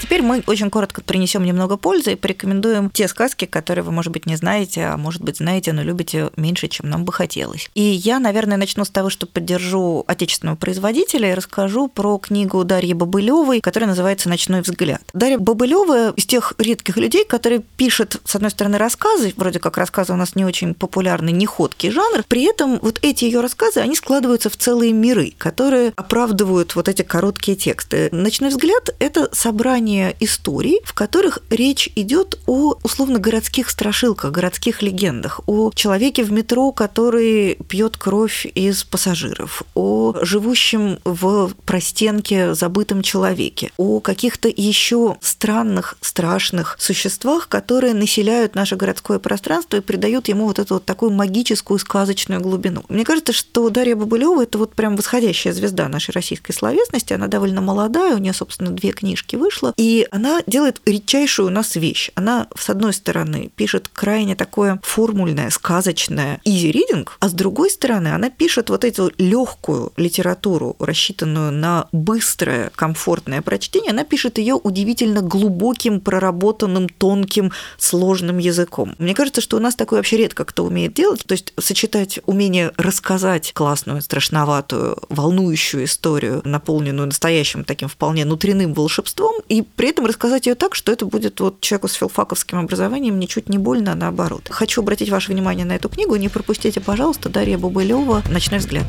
Теперь 0.08 0.22
мы 0.22 0.42
очень 0.46 0.70
коротко 0.70 1.02
принесем 1.02 1.44
немного 1.44 1.76
пользы 1.76 2.12
и 2.12 2.16
порекомендуем 2.16 2.88
те 2.88 3.08
сказки, 3.08 3.44
которые 3.44 3.84
вы, 3.84 3.92
может 3.92 4.10
быть, 4.10 4.24
не 4.24 4.36
знаете, 4.36 4.86
а 4.86 4.96
может 4.96 5.20
быть, 5.20 5.36
знаете, 5.36 5.74
но 5.74 5.82
любите 5.82 6.30
меньше, 6.34 6.68
чем 6.68 6.88
нам 6.88 7.04
бы 7.04 7.12
хотелось. 7.12 7.68
И 7.74 7.82
я, 7.82 8.18
наверное, 8.18 8.56
начну 8.56 8.86
с 8.86 8.88
того, 8.88 9.10
что 9.10 9.26
поддержу 9.26 10.04
отечественного 10.06 10.56
производителя 10.56 11.30
и 11.30 11.34
расскажу 11.34 11.88
про 11.88 12.16
книгу 12.16 12.64
Дарьи 12.64 12.94
Бобылевой, 12.94 13.60
которая 13.60 13.86
называется 13.90 14.30
«Ночной 14.30 14.62
взгляд». 14.62 15.02
Дарья 15.12 15.36
Бобылева 15.36 16.12
из 16.12 16.24
тех 16.24 16.54
редких 16.56 16.96
людей, 16.96 17.26
которые 17.26 17.60
пишет, 17.76 18.18
с 18.24 18.34
одной 18.34 18.50
стороны, 18.50 18.78
рассказы, 18.78 19.34
вроде 19.36 19.58
как 19.58 19.76
рассказы 19.76 20.14
у 20.14 20.16
нас 20.16 20.34
не 20.36 20.46
очень 20.46 20.72
популярный, 20.72 21.32
неходкий 21.32 21.90
жанр, 21.90 22.24
при 22.26 22.44
этом 22.44 22.78
вот 22.80 22.98
эти 23.02 23.26
ее 23.26 23.42
рассказы, 23.42 23.80
они 23.80 23.94
складываются 23.94 24.48
в 24.48 24.56
целые 24.56 24.94
миры, 24.94 25.34
которые 25.36 25.92
оправдывают 25.96 26.76
вот 26.76 26.88
эти 26.88 27.02
короткие 27.02 27.58
тексты. 27.58 28.08
«Ночной 28.10 28.48
взгляд»— 28.48 28.88
это 29.00 29.28
собрание 29.34 29.97
историй, 30.20 30.80
в 30.84 30.94
которых 30.94 31.40
речь 31.50 31.90
идет 31.94 32.38
о 32.46 32.74
условно 32.82 33.18
городских 33.18 33.70
страшилках, 33.70 34.32
городских 34.32 34.82
легендах, 34.82 35.40
о 35.46 35.70
человеке 35.74 36.24
в 36.24 36.32
метро, 36.32 36.72
который 36.72 37.56
пьет 37.68 37.96
кровь 37.96 38.46
из 38.54 38.84
пассажиров, 38.84 39.62
о 39.74 40.14
живущем 40.22 40.98
в 41.04 41.52
простенке 41.64 42.54
забытом 42.54 43.02
человеке, 43.02 43.70
о 43.76 44.00
каких-то 44.00 44.48
еще 44.54 45.16
странных, 45.20 45.96
страшных 46.00 46.76
существах, 46.78 47.48
которые 47.48 47.94
населяют 47.94 48.54
наше 48.54 48.76
городское 48.76 49.18
пространство 49.18 49.76
и 49.76 49.80
придают 49.80 50.28
ему 50.28 50.46
вот 50.46 50.58
эту 50.58 50.74
вот 50.74 50.84
такую 50.84 51.12
магическую 51.12 51.78
сказочную 51.78 52.40
глубину. 52.40 52.84
Мне 52.88 53.04
кажется, 53.04 53.32
что 53.32 53.68
Дарья 53.70 53.96
Бабылева 53.96 54.42
это 54.42 54.58
вот 54.58 54.74
прям 54.74 54.96
восходящая 54.96 55.52
звезда 55.52 55.88
нашей 55.88 56.12
российской 56.12 56.52
словесности. 56.52 57.12
Она 57.12 57.26
довольно 57.26 57.60
молодая, 57.60 58.14
у 58.14 58.18
нее, 58.18 58.32
собственно, 58.32 58.70
две 58.70 58.92
книжки 58.92 59.36
вышло. 59.36 59.72
И 59.76 59.87
она 60.10 60.42
делает 60.46 60.80
редчайшую 60.84 61.48
у 61.48 61.50
нас 61.50 61.76
вещь. 61.76 62.10
Она, 62.14 62.48
с 62.56 62.70
одной 62.70 62.92
стороны, 62.92 63.50
пишет 63.56 63.88
крайне 63.88 64.34
такое 64.34 64.80
формульное, 64.82 65.50
сказочное 65.50 66.40
easy 66.44 66.72
reading, 66.72 67.08
а 67.20 67.28
с 67.28 67.32
другой 67.32 67.70
стороны, 67.70 68.08
она 68.08 68.30
пишет 68.30 68.70
вот 68.70 68.84
эту 68.84 69.12
легкую 69.18 69.92
литературу, 69.96 70.76
рассчитанную 70.78 71.52
на 71.52 71.88
быстрое, 71.92 72.70
комфортное 72.74 73.42
прочтение, 73.42 73.90
она 73.90 74.04
пишет 74.04 74.38
ее 74.38 74.54
удивительно 74.54 75.22
глубоким, 75.22 76.00
проработанным, 76.00 76.88
тонким, 76.88 77.52
сложным 77.78 78.38
языком. 78.38 78.94
Мне 78.98 79.14
кажется, 79.14 79.40
что 79.40 79.56
у 79.56 79.60
нас 79.60 79.74
такое 79.74 79.98
вообще 79.98 80.16
редко 80.16 80.44
кто 80.44 80.64
умеет 80.64 80.94
делать, 80.94 81.24
то 81.26 81.32
есть 81.32 81.52
сочетать 81.58 82.20
умение 82.26 82.72
рассказать 82.76 83.52
классную, 83.52 84.02
страшноватую, 84.02 84.98
волнующую 85.08 85.84
историю, 85.84 86.42
наполненную 86.44 87.06
настоящим 87.06 87.64
таким 87.64 87.88
вполне 87.88 88.24
внутренним 88.24 88.74
волшебством, 88.74 89.34
и 89.48 89.62
при 89.78 89.90
этом 89.90 90.06
рассказать 90.06 90.46
ее 90.46 90.56
так, 90.56 90.74
что 90.74 90.90
это 90.90 91.06
будет 91.06 91.38
вот 91.38 91.60
человеку 91.60 91.86
с 91.86 91.92
филфаковским 91.92 92.58
образованием 92.58 93.16
ничуть 93.20 93.48
не 93.48 93.58
больно, 93.58 93.92
а 93.92 93.94
наоборот. 93.94 94.48
Хочу 94.50 94.82
обратить 94.82 95.08
ваше 95.08 95.30
внимание 95.30 95.64
на 95.64 95.76
эту 95.76 95.88
книгу. 95.88 96.16
Не 96.16 96.28
пропустите, 96.28 96.80
пожалуйста, 96.80 97.28
Дарья 97.28 97.58
Бубылева 97.58 98.24
«Ночной 98.28 98.58
взгляд». 98.58 98.86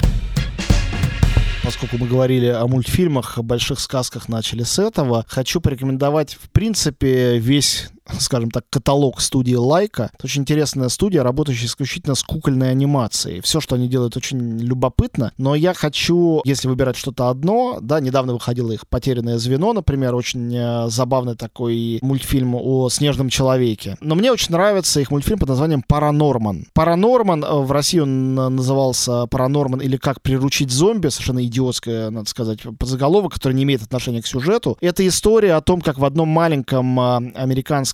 Поскольку 1.63 1.99
мы 1.99 2.07
говорили 2.07 2.47
о 2.47 2.65
мультфильмах, 2.65 3.37
о 3.37 3.43
больших 3.43 3.79
сказках 3.79 4.29
начали 4.29 4.63
с 4.63 4.79
этого, 4.79 5.25
хочу 5.27 5.61
порекомендовать, 5.61 6.33
в 6.41 6.49
принципе, 6.49 7.37
весь 7.37 7.89
скажем 8.19 8.51
так, 8.51 8.65
каталог 8.69 9.21
студии 9.21 9.55
Лайка. 9.55 10.11
Это 10.13 10.25
очень 10.25 10.41
интересная 10.41 10.89
студия, 10.89 11.23
работающая 11.23 11.67
исключительно 11.67 12.15
с 12.15 12.23
кукольной 12.23 12.71
анимацией. 12.71 13.41
Все, 13.41 13.59
что 13.59 13.75
они 13.75 13.87
делают, 13.87 14.17
очень 14.17 14.59
любопытно. 14.59 15.31
Но 15.37 15.55
я 15.55 15.73
хочу, 15.73 16.41
если 16.45 16.67
выбирать 16.67 16.97
что-то 16.97 17.29
одно, 17.29 17.79
да, 17.81 17.99
недавно 17.99 18.33
выходило 18.33 18.71
их 18.71 18.87
«Потерянное 18.87 19.37
звено», 19.37 19.73
например, 19.73 20.15
очень 20.15 20.55
э, 20.55 20.89
забавный 20.89 21.35
такой 21.35 21.99
мультфильм 22.01 22.55
о 22.55 22.89
снежном 22.89 23.29
человеке. 23.29 23.97
Но 24.01 24.15
мне 24.15 24.31
очень 24.31 24.51
нравится 24.51 24.99
их 24.99 25.11
мультфильм 25.11 25.39
под 25.39 25.49
названием 25.49 25.83
«Паранорман». 25.87 26.65
«Паранорман» 26.73 27.43
э, 27.43 27.53
в 27.53 27.71
России 27.71 27.99
он 27.99 28.35
назывался 28.35 29.27
«Паранорман» 29.27 29.81
или 29.81 29.97
«Как 29.97 30.21
приручить 30.21 30.71
зомби», 30.71 31.09
совершенно 31.09 31.45
идиотская, 31.45 32.09
надо 32.09 32.29
сказать, 32.29 32.59
заголовок, 32.81 33.33
который 33.33 33.53
не 33.53 33.63
имеет 33.63 33.81
отношения 33.81 34.21
к 34.21 34.27
сюжету. 34.27 34.77
Это 34.81 35.07
история 35.07 35.53
о 35.53 35.61
том, 35.61 35.81
как 35.81 35.97
в 35.97 36.05
одном 36.05 36.29
маленьком 36.29 36.99
э, 36.99 37.31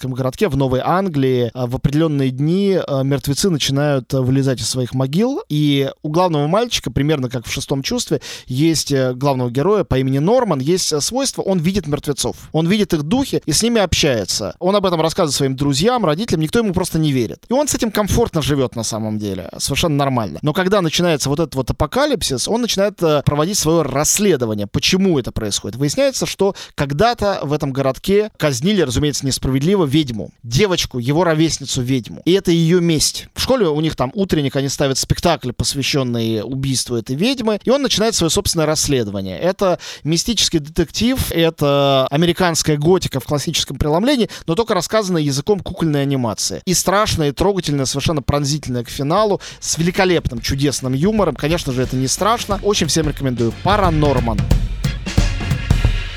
американском 0.06 0.14
городке 0.14 0.48
в 0.48 0.58
Новой 0.58 0.82
Англии 0.84 1.52
а, 1.54 1.68
в 1.68 1.76
определенные 1.76 2.30
дни 2.30 2.78
а, 2.86 3.04
мертвецы 3.04 3.50
начинают 3.50 4.14
а, 4.14 4.22
вылезать 4.22 4.62
из 4.62 4.70
своих 4.70 4.94
могил, 4.94 5.42
и 5.50 5.90
у 6.04 6.10
главного 6.10 6.48
мальчика, 6.48 6.92
примерно 6.92 7.30
как 7.30 7.46
в 7.46 7.52
шестом 7.52 7.82
чувстве, 7.82 8.22
есть 8.48 8.92
э, 8.92 9.14
главного 9.14 9.50
героя 9.50 9.84
по 9.84 9.98
имени 9.98 10.20
Норман, 10.20 10.60
есть 10.60 10.94
э, 10.94 11.02
свойство, 11.02 11.42
он 11.42 11.60
видит 11.60 11.88
мертвецов. 11.88 12.36
Он 12.52 12.68
видит 12.68 12.94
их 12.94 13.04
духи 13.04 13.42
и 13.46 13.52
с 13.52 13.64
ними 13.64 13.82
общается. 13.82 14.56
Он 14.60 14.76
об 14.76 14.86
этом 14.86 15.02
рассказывает 15.02 15.36
своим 15.36 15.56
друзьям, 15.56 16.06
родителям, 16.06 16.42
никто 16.42 16.60
ему 16.60 16.74
просто 16.74 17.00
не 17.00 17.12
верит. 17.12 17.44
И 17.50 17.54
он 17.54 17.68
с 17.68 17.76
этим 17.76 17.92
комфортно 17.92 18.42
живет 18.42 18.76
на 18.76 18.84
самом 18.84 19.18
деле, 19.18 19.50
совершенно 19.58 19.96
нормально. 19.96 20.40
Но 20.42 20.54
когда 20.54 20.82
начинается 20.82 21.30
вот 21.30 21.40
этот 21.40 21.56
вот 21.56 21.72
апокалипсис, 21.72 22.48
он 22.48 22.62
начинает 22.62 23.02
э, 23.02 23.22
проводить 23.26 23.58
свое 23.58 23.82
расследование, 23.82 24.68
почему 24.68 25.20
это 25.20 25.32
происходит. 25.32 25.78
Выясняется, 25.78 26.26
что 26.26 26.56
когда-то 26.76 27.40
в 27.44 27.54
этом 27.54 27.72
городке 27.72 28.32
казнили, 28.38 28.82
разумеется, 28.82 29.26
несправедливо 29.26 29.86
ведьму, 29.96 30.32
девочку, 30.44 31.00
его 31.00 31.24
ровесницу 31.24 31.82
ведьму. 31.82 32.22
И 32.26 32.34
это 32.34 32.52
ее 32.52 32.82
месть. 32.82 33.28
В 33.34 33.42
школе 33.42 33.68
у 33.68 33.80
них 33.80 33.96
там 33.96 34.12
утренник, 34.14 34.58
они 34.58 34.68
ставят 34.68 34.98
спектакль, 34.98 35.54
посвященный 35.54 36.42
убийству 36.44 36.98
этой 36.98 37.16
ведьмы, 37.16 37.60
и 37.64 37.70
он 37.70 37.82
начинает 37.82 38.14
свое 38.14 38.30
собственное 38.30 38.66
расследование. 38.66 39.40
Это 39.40 39.80
мистический 40.04 40.60
детектив, 40.60 41.18
это 41.32 42.08
американская 42.12 42.76
готика 42.76 43.22
в 43.22 43.24
классическом 43.24 43.78
преломлении, 43.78 44.30
но 44.48 44.56
только 44.56 44.74
рассказанная 44.74 45.22
языком 45.22 45.62
кукольной 45.62 46.02
анимации. 46.02 46.62
И 46.66 46.74
страшная, 46.74 47.30
и 47.30 47.32
трогательная, 47.32 47.86
совершенно 47.86 48.22
пронзительная 48.22 48.84
к 48.84 48.90
финалу, 48.90 49.40
с 49.62 49.78
великолепным, 49.78 50.42
чудесным 50.42 50.92
юмором. 50.92 51.36
Конечно 51.36 51.72
же, 51.72 51.84
это 51.84 51.96
не 51.96 52.08
страшно. 52.08 52.60
Очень 52.64 52.88
всем 52.88 53.08
рекомендую. 53.08 53.54
Паранорман. 53.64 54.40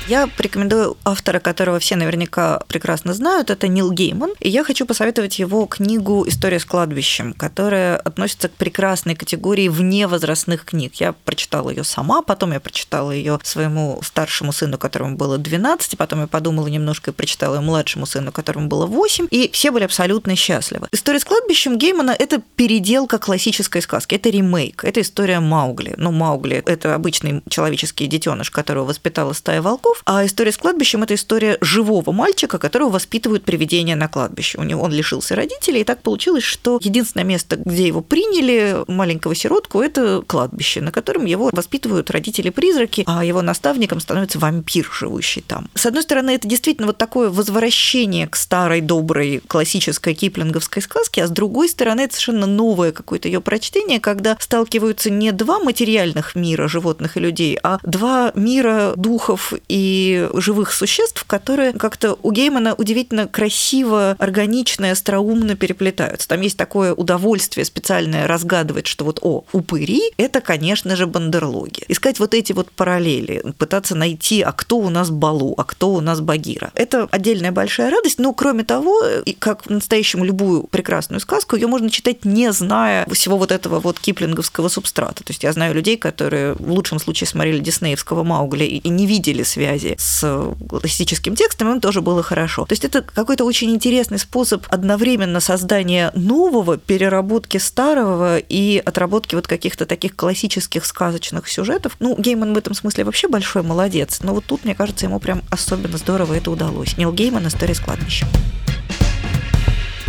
Я 0.09 0.25
порекомендую 0.25 0.97
автора, 1.05 1.39
которого 1.39 1.77
все 1.77 1.95
наверняка 1.95 2.63
прекрасно 2.67 3.13
знают, 3.13 3.51
это 3.51 3.67
Нил 3.67 3.91
Гейман. 3.91 4.31
И 4.39 4.49
я 4.49 4.63
хочу 4.63 4.87
посоветовать 4.87 5.37
его 5.37 5.67
книгу 5.67 6.27
«История 6.27 6.59
с 6.59 6.65
кладбищем», 6.65 7.33
которая 7.33 7.95
относится 7.95 8.49
к 8.49 8.53
прекрасной 8.53 9.13
категории 9.13 9.67
вне 9.67 10.07
возрастных 10.07 10.65
книг. 10.65 10.95
Я 10.95 11.13
прочитала 11.13 11.69
ее 11.69 11.83
сама, 11.83 12.23
потом 12.23 12.53
я 12.53 12.59
прочитала 12.59 13.11
ее 13.11 13.39
своему 13.43 13.99
старшему 14.01 14.51
сыну, 14.51 14.79
которому 14.79 15.15
было 15.15 15.37
12, 15.37 15.95
потом 15.95 16.21
я 16.21 16.27
подумала 16.27 16.65
немножко 16.65 17.11
и 17.11 17.13
прочитала 17.13 17.57
ее 17.57 17.61
младшему 17.61 18.07
сыну, 18.07 18.31
которому 18.31 18.67
было 18.67 18.87
8, 18.87 19.27
и 19.29 19.51
все 19.53 19.69
были 19.69 19.83
абсолютно 19.83 20.35
счастливы. 20.35 20.87
«История 20.91 21.19
с 21.19 21.23
кладбищем» 21.23 21.77
Геймана– 21.77 22.15
это 22.17 22.41
переделка 22.55 23.19
классической 23.19 23.83
сказки, 23.83 24.15
это 24.15 24.29
ремейк, 24.29 24.83
это 24.83 25.01
история 25.01 25.39
Маугли. 25.39 25.93
Ну, 25.97 26.11
Маугли– 26.11 26.63
это 26.65 26.95
обычный 26.95 27.43
человеческий 27.47 28.07
детеныш, 28.07 28.49
которого 28.49 28.85
воспитала 28.85 29.33
стая 29.33 29.61
волков, 29.61 29.98
мертвецов, 29.99 30.03
а 30.05 30.25
история 30.25 30.51
с 30.51 30.57
кладбищем– 30.57 31.03
это 31.03 31.15
история 31.15 31.57
живого 31.61 32.11
мальчика, 32.11 32.57
которого 32.57 32.89
воспитывают 32.89 33.43
привидения 33.43 33.95
на 33.95 34.07
кладбище. 34.07 34.57
У 34.57 34.63
него 34.63 34.83
он 34.83 34.91
лишился 34.91 35.35
родителей, 35.35 35.81
и 35.81 35.83
так 35.83 36.01
получилось, 36.01 36.43
что 36.43 36.79
единственное 36.81 37.25
место, 37.25 37.57
где 37.57 37.87
его 37.87 38.01
приняли, 38.01 38.83
маленького 38.87 39.35
сиротку, 39.35 39.81
это 39.81 40.23
кладбище, 40.25 40.81
на 40.81 40.91
котором 40.91 41.25
его 41.25 41.49
воспитывают 41.51 42.11
родители-призраки, 42.11 43.03
а 43.07 43.23
его 43.23 43.41
наставником 43.41 43.99
становится 43.99 44.39
вампир, 44.39 44.89
живущий 44.91 45.41
там. 45.41 45.69
С 45.75 45.85
одной 45.85 46.03
стороны, 46.03 46.31
это 46.31 46.47
действительно 46.47 46.87
вот 46.87 46.97
такое 46.97 47.29
возвращение 47.29 48.27
к 48.27 48.35
старой, 48.35 48.81
доброй, 48.81 49.41
классической 49.47 50.13
киплинговской 50.13 50.81
сказке, 50.81 51.23
а 51.23 51.27
с 51.27 51.31
другой 51.31 51.69
стороны, 51.69 52.01
это 52.01 52.13
совершенно 52.13 52.45
новое 52.45 52.91
какое-то 52.91 53.27
ее 53.27 53.41
прочтение, 53.41 53.99
когда 53.99 54.37
сталкиваются 54.39 55.09
не 55.09 55.31
два 55.31 55.59
материальных 55.59 56.35
мира, 56.35 56.67
животных 56.67 57.17
и 57.17 57.19
людей, 57.19 57.57
а 57.61 57.79
два 57.83 58.31
мира 58.35 58.93
духов 58.95 59.53
и 59.67 59.88
живых 60.33 60.73
существ, 60.73 61.23
которые 61.25 61.73
как-то 61.73 62.17
у 62.21 62.31
Геймана 62.31 62.75
удивительно 62.75 63.27
красиво, 63.27 64.15
органично, 64.19 64.91
остроумно 64.91 65.55
переплетаются. 65.55 66.27
Там 66.27 66.41
есть 66.41 66.57
такое 66.57 66.93
удовольствие 66.93 67.65
специальное 67.65 68.27
разгадывать, 68.27 68.87
что 68.87 69.05
вот, 69.05 69.19
о, 69.21 69.45
упыри– 69.51 70.01
это, 70.17 70.41
конечно 70.41 70.95
же, 70.95 71.07
бандерлоги. 71.07 71.83
Искать 71.87 72.19
вот 72.19 72.33
эти 72.33 72.53
вот 72.53 72.71
параллели, 72.71 73.43
пытаться 73.57 73.95
найти, 73.95 74.41
а 74.41 74.51
кто 74.51 74.77
у 74.77 74.89
нас 74.89 75.09
Балу, 75.09 75.53
а 75.57 75.63
кто 75.63 75.91
у 75.91 76.01
нас 76.01 76.21
Багира. 76.21 76.71
Это 76.75 77.07
отдельная 77.11 77.51
большая 77.51 77.89
радость, 77.89 78.19
но 78.19 78.33
кроме 78.33 78.63
того, 78.63 79.01
и 79.25 79.33
как 79.33 79.63
по-настоящему 79.63 80.25
любую 80.25 80.63
прекрасную 80.63 81.19
сказку, 81.19 81.55
ее 81.55 81.67
можно 81.67 81.89
читать 81.89 82.25
не 82.25 82.51
зная 82.51 83.05
всего 83.11 83.37
вот 83.37 83.51
этого 83.51 83.79
вот 83.79 83.99
киплинговского 83.99 84.67
субстрата. 84.67 85.23
То 85.23 85.31
есть 85.31 85.43
я 85.43 85.53
знаю 85.53 85.73
людей, 85.73 85.97
которые 85.97 86.53
в 86.53 86.71
лучшем 86.71 86.99
случае 86.99 87.27
смотрели 87.27 87.59
диснеевского 87.59 88.23
Маугли 88.23 88.65
и 88.65 88.89
не 88.89 89.05
видели 89.05 89.43
связи 89.43 89.68
с 89.97 90.55
классическим 90.69 91.35
текстом, 91.35 91.71
им 91.71 91.81
тоже 91.81 92.01
было 92.01 92.23
хорошо. 92.23 92.65
То 92.65 92.73
есть 92.73 92.85
это 92.85 93.01
какой-то 93.01 93.45
очень 93.45 93.71
интересный 93.71 94.19
способ 94.19 94.65
одновременно 94.69 95.39
создания 95.39 96.11
нового, 96.15 96.77
переработки 96.77 97.57
старого 97.57 98.37
и 98.37 98.81
отработки 98.83 99.35
вот 99.35 99.47
каких-то 99.47 99.85
таких 99.85 100.15
классических 100.15 100.85
сказочных 100.85 101.47
сюжетов. 101.47 101.95
Ну, 101.99 102.15
Гейман 102.17 102.53
в 102.53 102.57
этом 102.57 102.73
смысле 102.73 103.03
вообще 103.03 103.27
большой 103.27 103.63
молодец, 103.63 104.19
но 104.21 104.33
вот 104.33 104.45
тут, 104.45 104.65
мне 104.65 104.75
кажется, 104.75 105.05
ему 105.05 105.19
прям 105.19 105.41
особенно 105.49 105.97
здорово 105.97 106.33
это 106.33 106.51
удалось. 106.51 106.97
Нил 106.97 107.11
Гейман 107.11 107.47
«История 107.47 107.75
с 107.75 107.79
кладбищем». 107.79 108.27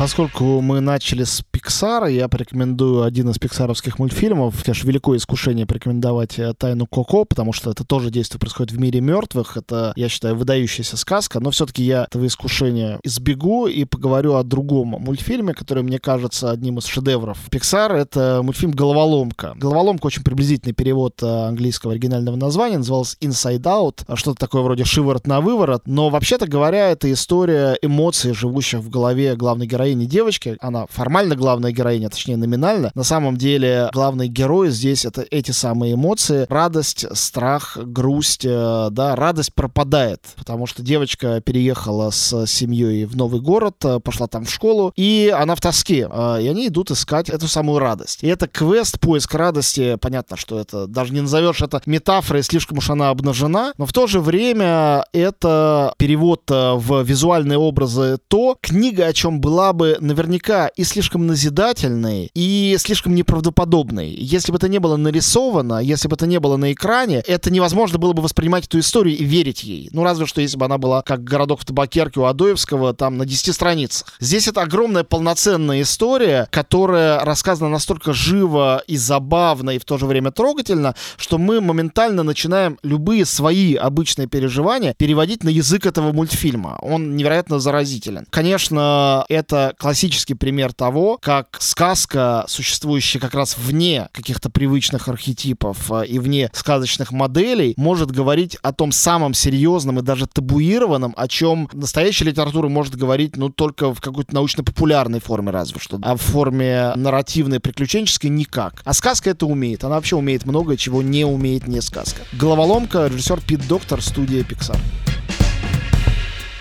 Поскольку 0.00 0.62
мы 0.62 0.80
начали 0.80 1.24
с 1.24 1.44
Pixar, 1.52 2.10
я 2.10 2.26
порекомендую 2.26 3.02
один 3.02 3.28
из 3.28 3.38
пиксаровских 3.38 3.98
мультфильмов. 3.98 4.54
Конечно, 4.64 4.88
великое 4.88 5.18
искушение 5.18 5.66
порекомендовать 5.66 6.38
э, 6.38 6.54
«Тайну 6.56 6.86
Коко», 6.86 7.26
потому 7.26 7.52
что 7.52 7.70
это 7.70 7.84
тоже 7.84 8.10
действие 8.10 8.40
происходит 8.40 8.72
в 8.72 8.80
мире 8.80 9.02
мертвых. 9.02 9.58
Это, 9.58 9.92
я 9.96 10.08
считаю, 10.08 10.36
выдающаяся 10.36 10.96
сказка, 10.96 11.38
но 11.38 11.50
все-таки 11.50 11.82
я 11.82 12.04
этого 12.04 12.26
искушения 12.26 12.98
избегу 13.02 13.66
и 13.66 13.84
поговорю 13.84 14.36
о 14.36 14.42
другом 14.42 14.88
мультфильме, 14.88 15.52
который 15.52 15.82
мне 15.82 15.98
кажется 15.98 16.50
одним 16.50 16.78
из 16.78 16.86
шедевров 16.86 17.36
Pixar. 17.50 17.92
Это 17.92 18.40
мультфильм 18.42 18.72
«Головоломка». 18.72 19.52
«Головоломка» 19.56 20.06
очень 20.06 20.22
приблизительный 20.22 20.72
перевод 20.72 21.22
э, 21.22 21.26
английского 21.26 21.92
оригинального 21.92 22.36
названия, 22.36 22.78
назывался 22.78 23.18
«Inside 23.20 23.64
Out», 23.64 24.04
а 24.06 24.16
что-то 24.16 24.38
такое 24.38 24.62
вроде 24.62 24.86
«шиворот 24.86 25.26
на 25.26 25.42
выворот», 25.42 25.82
но 25.84 26.08
вообще-то 26.08 26.46
говоря, 26.46 26.88
это 26.88 27.12
история 27.12 27.76
эмоций, 27.82 28.32
живущих 28.32 28.80
в 28.80 28.88
голове 28.88 29.36
главной 29.36 29.66
героини 29.66 29.89
героини 29.90 30.06
девочки, 30.06 30.56
она 30.60 30.86
формально 30.86 31.36
главная 31.36 31.72
героиня, 31.72 32.08
точнее 32.10 32.36
номинально. 32.36 32.90
На 32.94 33.04
самом 33.04 33.36
деле 33.36 33.88
главный 33.92 34.28
герой 34.28 34.70
здесь 34.70 35.04
это 35.04 35.24
эти 35.30 35.50
самые 35.50 35.94
эмоции. 35.94 36.46
Радость, 36.48 37.06
страх, 37.16 37.76
грусть, 37.76 38.44
э, 38.44 38.88
да, 38.90 39.16
радость 39.16 39.54
пропадает, 39.54 40.22
потому 40.36 40.66
что 40.66 40.82
девочка 40.82 41.40
переехала 41.40 42.10
с 42.10 42.46
семьей 42.46 43.04
в 43.04 43.16
новый 43.16 43.40
город, 43.40 43.76
э, 43.84 44.00
пошла 44.00 44.26
там 44.26 44.44
в 44.44 44.50
школу, 44.50 44.92
и 44.96 45.34
она 45.36 45.54
в 45.54 45.60
тоске, 45.60 46.08
э, 46.10 46.42
и 46.42 46.48
они 46.48 46.68
идут 46.68 46.90
искать 46.90 47.28
эту 47.28 47.48
самую 47.48 47.78
радость. 47.78 48.22
И 48.22 48.28
это 48.28 48.46
квест, 48.46 49.00
поиск 49.00 49.34
радости, 49.34 49.96
понятно, 50.00 50.36
что 50.36 50.58
это 50.58 50.86
даже 50.86 51.12
не 51.12 51.20
назовешь 51.20 51.62
это 51.62 51.82
метафорой, 51.86 52.42
слишком 52.42 52.78
уж 52.78 52.90
она 52.90 53.10
обнажена, 53.10 53.72
но 53.78 53.86
в 53.86 53.92
то 53.92 54.06
же 54.06 54.20
время 54.20 55.04
это 55.12 55.94
перевод 55.98 56.42
в 56.48 57.02
визуальные 57.02 57.58
образы 57.58 58.18
то, 58.28 58.56
книга 58.60 59.06
о 59.06 59.12
чем 59.12 59.40
была 59.40 59.72
бы 59.72 59.79
бы 59.80 59.96
наверняка 59.98 60.66
и 60.66 60.84
слишком 60.84 61.26
назидательной, 61.26 62.30
и 62.34 62.76
слишком 62.78 63.14
неправдоподобной. 63.14 64.10
Если 64.10 64.52
бы 64.52 64.58
это 64.58 64.68
не 64.68 64.78
было 64.78 64.98
нарисовано, 64.98 65.78
если 65.78 66.06
бы 66.06 66.16
это 66.16 66.26
не 66.26 66.38
было 66.38 66.58
на 66.58 66.74
экране, 66.74 67.22
это 67.26 67.50
невозможно 67.50 67.98
было 67.98 68.12
бы 68.12 68.20
воспринимать 68.20 68.66
эту 68.66 68.78
историю 68.78 69.16
и 69.16 69.24
верить 69.24 69.64
ей. 69.64 69.88
Ну, 69.92 70.04
разве 70.04 70.26
что 70.26 70.42
если 70.42 70.58
бы 70.58 70.66
она 70.66 70.76
была 70.76 71.00
как 71.00 71.24
«Городок 71.24 71.60
в 71.60 71.64
табакерке» 71.64 72.20
у 72.20 72.24
Адоевского, 72.24 72.92
там, 72.92 73.16
на 73.16 73.24
10 73.24 73.54
страницах. 73.54 74.12
Здесь 74.20 74.48
это 74.48 74.60
огромная 74.60 75.02
полноценная 75.02 75.80
история, 75.80 76.46
которая 76.50 77.24
рассказана 77.24 77.70
настолько 77.70 78.12
живо 78.12 78.82
и 78.86 78.98
забавно, 78.98 79.70
и 79.70 79.78
в 79.78 79.86
то 79.86 79.96
же 79.96 80.04
время 80.04 80.30
трогательно, 80.30 80.94
что 81.16 81.38
мы 81.38 81.62
моментально 81.62 82.22
начинаем 82.22 82.76
любые 82.82 83.24
свои 83.24 83.76
обычные 83.76 84.26
переживания 84.26 84.92
переводить 84.98 85.42
на 85.42 85.48
язык 85.48 85.86
этого 85.86 86.12
мультфильма. 86.12 86.76
Он 86.82 87.16
невероятно 87.16 87.58
заразителен. 87.60 88.26
Конечно, 88.28 89.24
это 89.30 89.69
классический 89.78 90.34
пример 90.34 90.72
того, 90.72 91.18
как 91.20 91.56
сказка, 91.60 92.44
существующая 92.48 93.18
как 93.18 93.34
раз 93.34 93.56
вне 93.58 94.08
каких-то 94.12 94.50
привычных 94.50 95.08
архетипов 95.08 95.90
э, 95.90 96.06
и 96.06 96.18
вне 96.18 96.50
сказочных 96.52 97.12
моделей, 97.12 97.74
может 97.76 98.10
говорить 98.10 98.56
о 98.62 98.72
том 98.72 98.92
самом 98.92 99.34
серьезном 99.34 99.98
и 99.98 100.02
даже 100.02 100.26
табуированном, 100.26 101.14
о 101.16 101.28
чем 101.28 101.68
настоящая 101.72 102.26
литература 102.26 102.68
может 102.68 102.96
говорить, 102.96 103.36
ну, 103.36 103.50
только 103.50 103.92
в 103.94 104.00
какой-то 104.00 104.34
научно-популярной 104.34 105.20
форме 105.20 105.50
разве 105.50 105.80
что, 105.80 105.98
а 106.02 106.16
в 106.16 106.20
форме 106.20 106.92
нарративной, 106.96 107.60
приключенческой 107.60 108.30
никак. 108.30 108.82
А 108.84 108.92
сказка 108.92 109.30
это 109.30 109.46
умеет. 109.46 109.84
Она 109.84 109.96
вообще 109.96 110.16
умеет 110.16 110.46
многое, 110.46 110.76
чего 110.76 111.02
не 111.02 111.24
умеет 111.24 111.66
не 111.66 111.80
сказка. 111.80 112.22
Головоломка, 112.32 113.06
режиссер 113.06 113.40
Пит 113.40 113.66
Доктор, 113.68 114.02
студия 114.02 114.42
Pixar. 114.42 114.78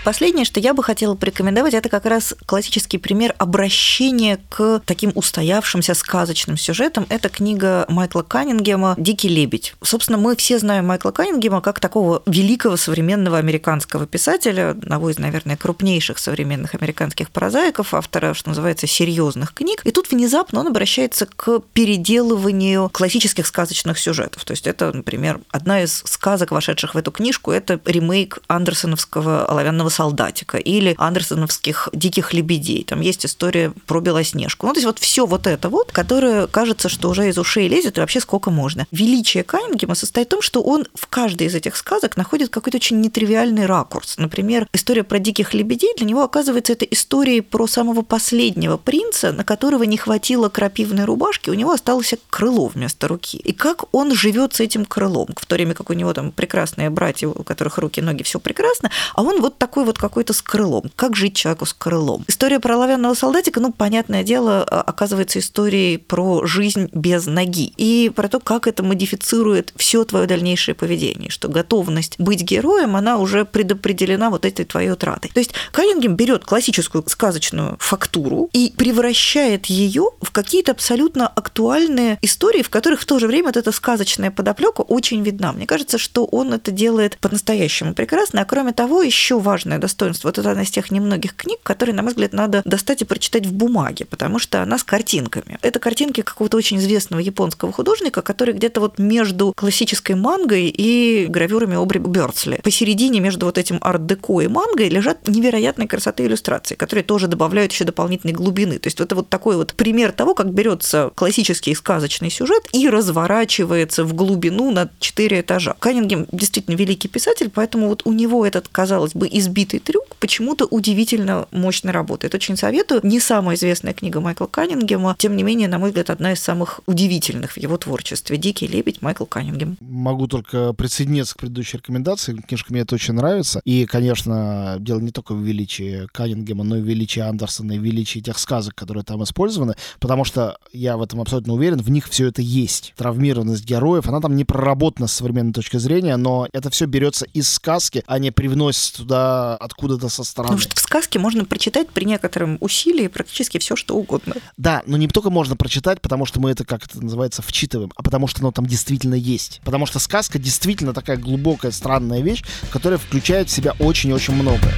Последнее, 0.09 0.43
что 0.43 0.59
я 0.59 0.73
бы 0.73 0.81
хотела 0.81 1.13
порекомендовать, 1.13 1.75
это 1.75 1.87
как 1.87 2.03
раз 2.07 2.33
классический 2.47 2.97
пример 2.97 3.35
обращения 3.37 4.39
к 4.49 4.81
таким 4.83 5.11
устоявшимся 5.13 5.93
сказочным 5.93 6.57
сюжетам. 6.57 7.05
Это 7.09 7.29
книга 7.29 7.85
Майкла 7.89 8.23
Каннингема 8.23 8.95
«Дикий 8.97 9.27
лебедь». 9.29 9.75
Собственно, 9.83 10.17
мы 10.17 10.35
все 10.35 10.57
знаем 10.57 10.87
Майкла 10.87 11.11
Каннингема 11.11 11.61
как 11.61 11.79
такого 11.79 12.23
великого 12.25 12.75
современного 12.75 13.37
американского 13.37 14.07
писателя, 14.07 14.71
одного 14.71 15.11
из, 15.11 15.19
наверное, 15.19 15.57
крупнейших 15.57 16.17
современных 16.17 16.73
американских 16.73 17.29
прозаиков, 17.29 17.93
автора, 17.93 18.33
что 18.33 18.49
называется, 18.49 18.87
серьезных 18.87 19.53
книг. 19.53 19.83
И 19.85 19.91
тут 19.91 20.09
внезапно 20.09 20.61
он 20.61 20.67
обращается 20.69 21.27
к 21.27 21.59
переделыванию 21.73 22.89
классических 22.89 23.45
сказочных 23.45 23.99
сюжетов. 23.99 24.43
То 24.43 24.53
есть 24.53 24.65
это, 24.65 24.91
например, 24.91 25.39
одна 25.51 25.83
из 25.83 26.01
сказок, 26.07 26.49
вошедших 26.49 26.95
в 26.95 26.97
эту 26.97 27.11
книжку, 27.11 27.51
это 27.51 27.79
ремейк 27.85 28.39
андерсоновского 28.47 29.45
«Оловянного 29.45 29.89
«Белого 29.89 29.98
солдатика» 29.99 30.57
или 30.57 30.95
андерсоновских 30.97 31.89
«Диких 31.91 32.33
лебедей». 32.33 32.85
Там 32.85 33.01
есть 33.01 33.25
история 33.25 33.73
про 33.85 33.99
Белоснежку. 33.99 34.65
Ну, 34.65 34.73
то 34.73 34.77
есть 34.77 34.85
вот 34.85 34.99
все 34.99 35.25
вот 35.25 35.45
это 35.45 35.67
вот, 35.67 35.91
которое 35.91 36.47
кажется, 36.47 36.87
что 36.87 37.09
уже 37.09 37.27
из 37.27 37.37
ушей 37.37 37.67
лезет, 37.67 37.97
и 37.97 37.99
вообще 37.99 38.21
сколько 38.21 38.49
можно. 38.49 38.87
Величие 38.91 39.43
Каннингема 39.43 39.95
состоит 39.95 40.27
в 40.27 40.29
том, 40.29 40.41
что 40.41 40.61
он 40.61 40.87
в 40.93 41.07
каждой 41.07 41.47
из 41.47 41.55
этих 41.55 41.75
сказок 41.75 42.15
находит 42.15 42.49
какой-то 42.49 42.77
очень 42.77 43.01
нетривиальный 43.01 43.65
ракурс. 43.65 44.17
Например, 44.17 44.67
история 44.71 45.03
про 45.03 45.19
диких 45.19 45.53
лебедей 45.53 45.93
для 45.97 46.05
него 46.05 46.23
оказывается 46.23 46.71
это 46.71 46.85
история 46.85 47.41
про 47.41 47.67
самого 47.67 48.01
последнего 48.01 48.77
принца, 48.77 49.33
на 49.33 49.43
которого 49.43 49.83
не 49.83 49.97
хватило 49.97 50.47
крапивной 50.47 51.03
рубашки, 51.03 51.49
у 51.49 51.55
него 51.55 51.71
осталось 51.71 52.13
крыло 52.29 52.67
вместо 52.67 53.09
руки. 53.09 53.37
И 53.37 53.51
как 53.51 53.93
он 53.93 54.13
живет 54.13 54.53
с 54.53 54.61
этим 54.61 54.85
крылом, 54.85 55.27
в 55.35 55.45
то 55.45 55.55
время 55.55 55.73
как 55.73 55.89
у 55.89 55.93
него 55.93 56.13
там 56.13 56.31
прекрасные 56.31 56.89
братья, 56.89 57.27
у 57.27 57.43
которых 57.43 57.77
руки, 57.79 58.01
ноги, 58.01 58.23
все 58.23 58.39
прекрасно, 58.39 58.89
а 59.13 59.23
он 59.23 59.41
вот 59.41 59.57
такой 59.57 59.78
такой 59.79 59.85
вот 59.85 59.97
какой-то 59.97 60.33
с 60.33 60.41
крылом. 60.41 60.91
Как 60.95 61.15
жить 61.15 61.35
человеку 61.35 61.65
с 61.65 61.73
крылом? 61.73 62.25
История 62.27 62.59
про 62.59 62.75
оловянного 62.75 63.13
солдатика, 63.13 63.61
ну, 63.61 63.71
понятное 63.71 64.23
дело, 64.23 64.63
а, 64.63 64.81
оказывается 64.81 65.39
историей 65.39 65.97
про 65.97 66.45
жизнь 66.45 66.89
без 66.93 67.27
ноги 67.27 67.71
и 67.77 68.11
про 68.13 68.27
то, 68.27 68.39
как 68.39 68.67
это 68.67 68.83
модифицирует 68.83 69.71
все 69.77 70.03
твое 70.03 70.27
дальнейшее 70.27 70.75
поведение, 70.75 71.29
что 71.29 71.47
готовность 71.47 72.19
быть 72.19 72.41
героем, 72.41 72.95
она 72.95 73.19
уже 73.19 73.45
предопределена 73.45 74.29
вот 74.29 74.43
этой 74.43 74.65
твоей 74.65 74.91
утратой. 74.91 75.31
То 75.33 75.39
есть 75.39 75.53
Каннингем 75.71 76.15
берет 76.15 76.43
классическую 76.43 77.03
сказочную 77.07 77.77
фактуру 77.79 78.49
и 78.51 78.73
превращает 78.75 79.67
ее 79.67 80.09
в 80.21 80.31
какие-то 80.31 80.71
абсолютно 80.71 81.27
актуальные 81.27 82.17
истории, 82.21 82.63
в 82.63 82.69
которых 82.69 83.01
в 83.01 83.05
то 83.05 83.19
же 83.19 83.27
время 83.27 83.45
вот 83.47 83.57
эта 83.57 83.71
сказочная 83.71 84.31
подоплека 84.31 84.81
очень 84.81 85.23
видна. 85.23 85.53
Мне 85.53 85.65
кажется, 85.65 85.97
что 85.97 86.25
он 86.25 86.53
это 86.53 86.71
делает 86.71 87.17
по-настоящему 87.19 87.93
прекрасно, 87.93 88.41
а 88.41 88.45
кроме 88.45 88.73
того, 88.73 89.01
еще 89.03 89.39
важно 89.39 89.68
важное 89.69 89.79
достоинство. 89.79 90.27
Вот 90.27 90.37
это 90.37 90.51
одна 90.51 90.63
из 90.63 90.71
тех 90.71 90.91
немногих 90.91 91.35
книг, 91.35 91.59
которые, 91.63 91.95
на 91.95 92.01
мой 92.01 92.11
взгляд, 92.11 92.33
надо 92.33 92.61
достать 92.65 93.01
и 93.01 93.05
прочитать 93.05 93.45
в 93.45 93.53
бумаге, 93.53 94.05
потому 94.05 94.39
что 94.39 94.61
она 94.61 94.77
с 94.77 94.83
картинками. 94.83 95.57
Это 95.61 95.79
картинки 95.79 96.21
какого-то 96.21 96.57
очень 96.57 96.77
известного 96.77 97.21
японского 97.21 97.71
художника, 97.71 98.21
который 98.21 98.53
где-то 98.53 98.81
вот 98.81 98.99
между 98.99 99.53
классической 99.55 100.15
мангой 100.15 100.73
и 100.75 101.27
гравюрами 101.29 101.75
Обри 101.75 101.99
Бёрдсли. 101.99 102.61
Посередине 102.63 103.19
между 103.19 103.45
вот 103.45 103.57
этим 103.57 103.77
арт-деко 103.81 104.41
и 104.41 104.47
мангой 104.47 104.89
лежат 104.89 105.27
невероятной 105.27 105.87
красоты 105.87 106.25
иллюстрации, 106.25 106.75
которые 106.75 107.03
тоже 107.03 107.27
добавляют 107.27 107.71
еще 107.71 107.85
дополнительной 107.85 108.33
глубины. 108.33 108.79
То 108.79 108.87
есть 108.87 108.99
это 108.99 109.15
вот 109.15 109.29
такой 109.29 109.55
вот 109.55 109.73
пример 109.73 110.11
того, 110.11 110.33
как 110.33 110.51
берется 110.51 111.11
классический 111.15 111.75
сказочный 111.75 112.31
сюжет 112.31 112.67
и 112.73 112.89
разворачивается 112.89 114.03
в 114.03 114.13
глубину 114.13 114.71
на 114.71 114.89
четыре 114.99 115.41
этажа. 115.41 115.75
Каннингем 115.79 116.25
действительно 116.31 116.75
великий 116.75 117.07
писатель, 117.07 117.51
поэтому 117.53 117.87
вот 117.87 118.01
у 118.05 118.11
него 118.11 118.45
этот, 118.45 118.67
казалось 118.67 119.13
бы, 119.13 119.27
избитый 119.59 119.79
трюк 119.79 120.15
почему-то 120.19 120.65
удивительно 120.65 121.47
мощно 121.51 121.91
работает. 121.91 122.35
Очень 122.35 122.57
советую. 122.57 123.01
Не 123.03 123.19
самая 123.19 123.55
известная 123.55 123.93
книга 123.93 124.19
Майкла 124.19 124.47
Каннингема, 124.47 125.15
тем 125.17 125.35
не 125.35 125.43
менее, 125.43 125.67
на 125.67 125.79
мой 125.79 125.89
взгляд, 125.89 126.09
одна 126.09 126.33
из 126.33 126.39
самых 126.39 126.81
удивительных 126.85 127.53
в 127.53 127.57
его 127.57 127.77
творчестве. 127.77 128.37
«Дикий 128.37 128.67
лебедь» 128.67 129.01
Майкл 129.01 129.25
Каннингем. 129.25 129.77
Могу 129.81 130.27
только 130.27 130.73
присоединиться 130.73 131.35
к 131.35 131.39
предыдущей 131.39 131.77
рекомендации. 131.77 132.33
Книжка 132.33 132.71
мне 132.71 132.81
это 132.81 132.95
очень 132.95 133.13
нравится. 133.13 133.61
И, 133.65 133.85
конечно, 133.85 134.77
дело 134.79 134.99
не 134.99 135.11
только 135.11 135.33
в 135.33 135.41
величии 135.41 136.07
Каннингема, 136.11 136.63
но 136.63 136.77
и 136.77 136.81
в 136.81 136.85
величии 136.85 137.21
Андерсона, 137.21 137.73
и 137.73 137.79
в 137.79 137.83
величии 137.83 138.19
тех 138.19 138.37
сказок, 138.37 138.75
которые 138.75 139.03
там 139.03 139.23
использованы, 139.23 139.75
потому 139.99 140.25
что 140.25 140.57
я 140.73 140.97
в 140.97 141.01
этом 141.01 141.21
абсолютно 141.21 141.53
уверен, 141.53 141.79
в 141.79 141.89
них 141.89 142.07
все 142.09 142.27
это 142.27 142.41
есть. 142.41 142.93
Травмированность 142.97 143.65
героев, 143.65 144.07
она 144.07 144.19
там 144.19 144.35
не 144.35 144.45
проработана 144.45 145.07
с 145.07 145.13
современной 145.13 145.53
точки 145.53 145.77
зрения, 145.77 146.17
но 146.17 146.47
это 146.51 146.69
все 146.69 146.85
берется 146.85 147.25
из 147.33 147.49
сказки, 147.49 148.03
а 148.05 148.19
не 148.19 148.31
привносится 148.31 148.97
туда 148.97 149.48
откуда-то 149.55 150.09
со 150.09 150.23
стороны. 150.23 150.55
Потому 150.55 150.61
что 150.61 150.75
в 150.75 150.79
сказке 150.79 151.19
можно 151.19 151.45
прочитать 151.45 151.89
при 151.89 152.05
некотором 152.05 152.57
усилии 152.59 153.07
практически 153.07 153.57
все, 153.57 153.75
что 153.75 153.95
угодно. 153.95 154.35
Да, 154.57 154.83
но 154.85 154.97
не 154.97 155.07
только 155.07 155.29
можно 155.29 155.55
прочитать, 155.55 156.01
потому 156.01 156.25
что 156.25 156.39
мы 156.39 156.51
это, 156.51 156.65
как 156.65 156.85
это 156.85 157.01
называется, 157.01 157.41
вчитываем, 157.41 157.91
а 157.95 158.03
потому 158.03 158.27
что 158.27 158.41
оно 158.41 158.51
там 158.51 158.65
действительно 158.65 159.15
есть. 159.15 159.61
Потому 159.63 159.85
что 159.85 159.99
сказка 159.99 160.39
действительно 160.39 160.93
такая 160.93 161.17
глубокая, 161.17 161.71
странная 161.71 162.21
вещь, 162.21 162.43
которая 162.71 162.99
включает 162.99 163.49
в 163.49 163.51
себя 163.51 163.75
очень-очень 163.79 164.33
многое. 164.33 164.73